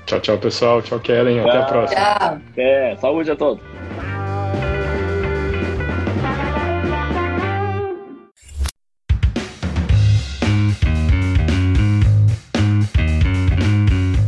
[0.05, 0.81] Tchau, tchau, pessoal.
[0.81, 1.39] Tchau, Kellen.
[1.39, 2.01] Até a próxima.
[2.01, 2.37] Tchau.
[2.57, 3.63] É, saúde a todos.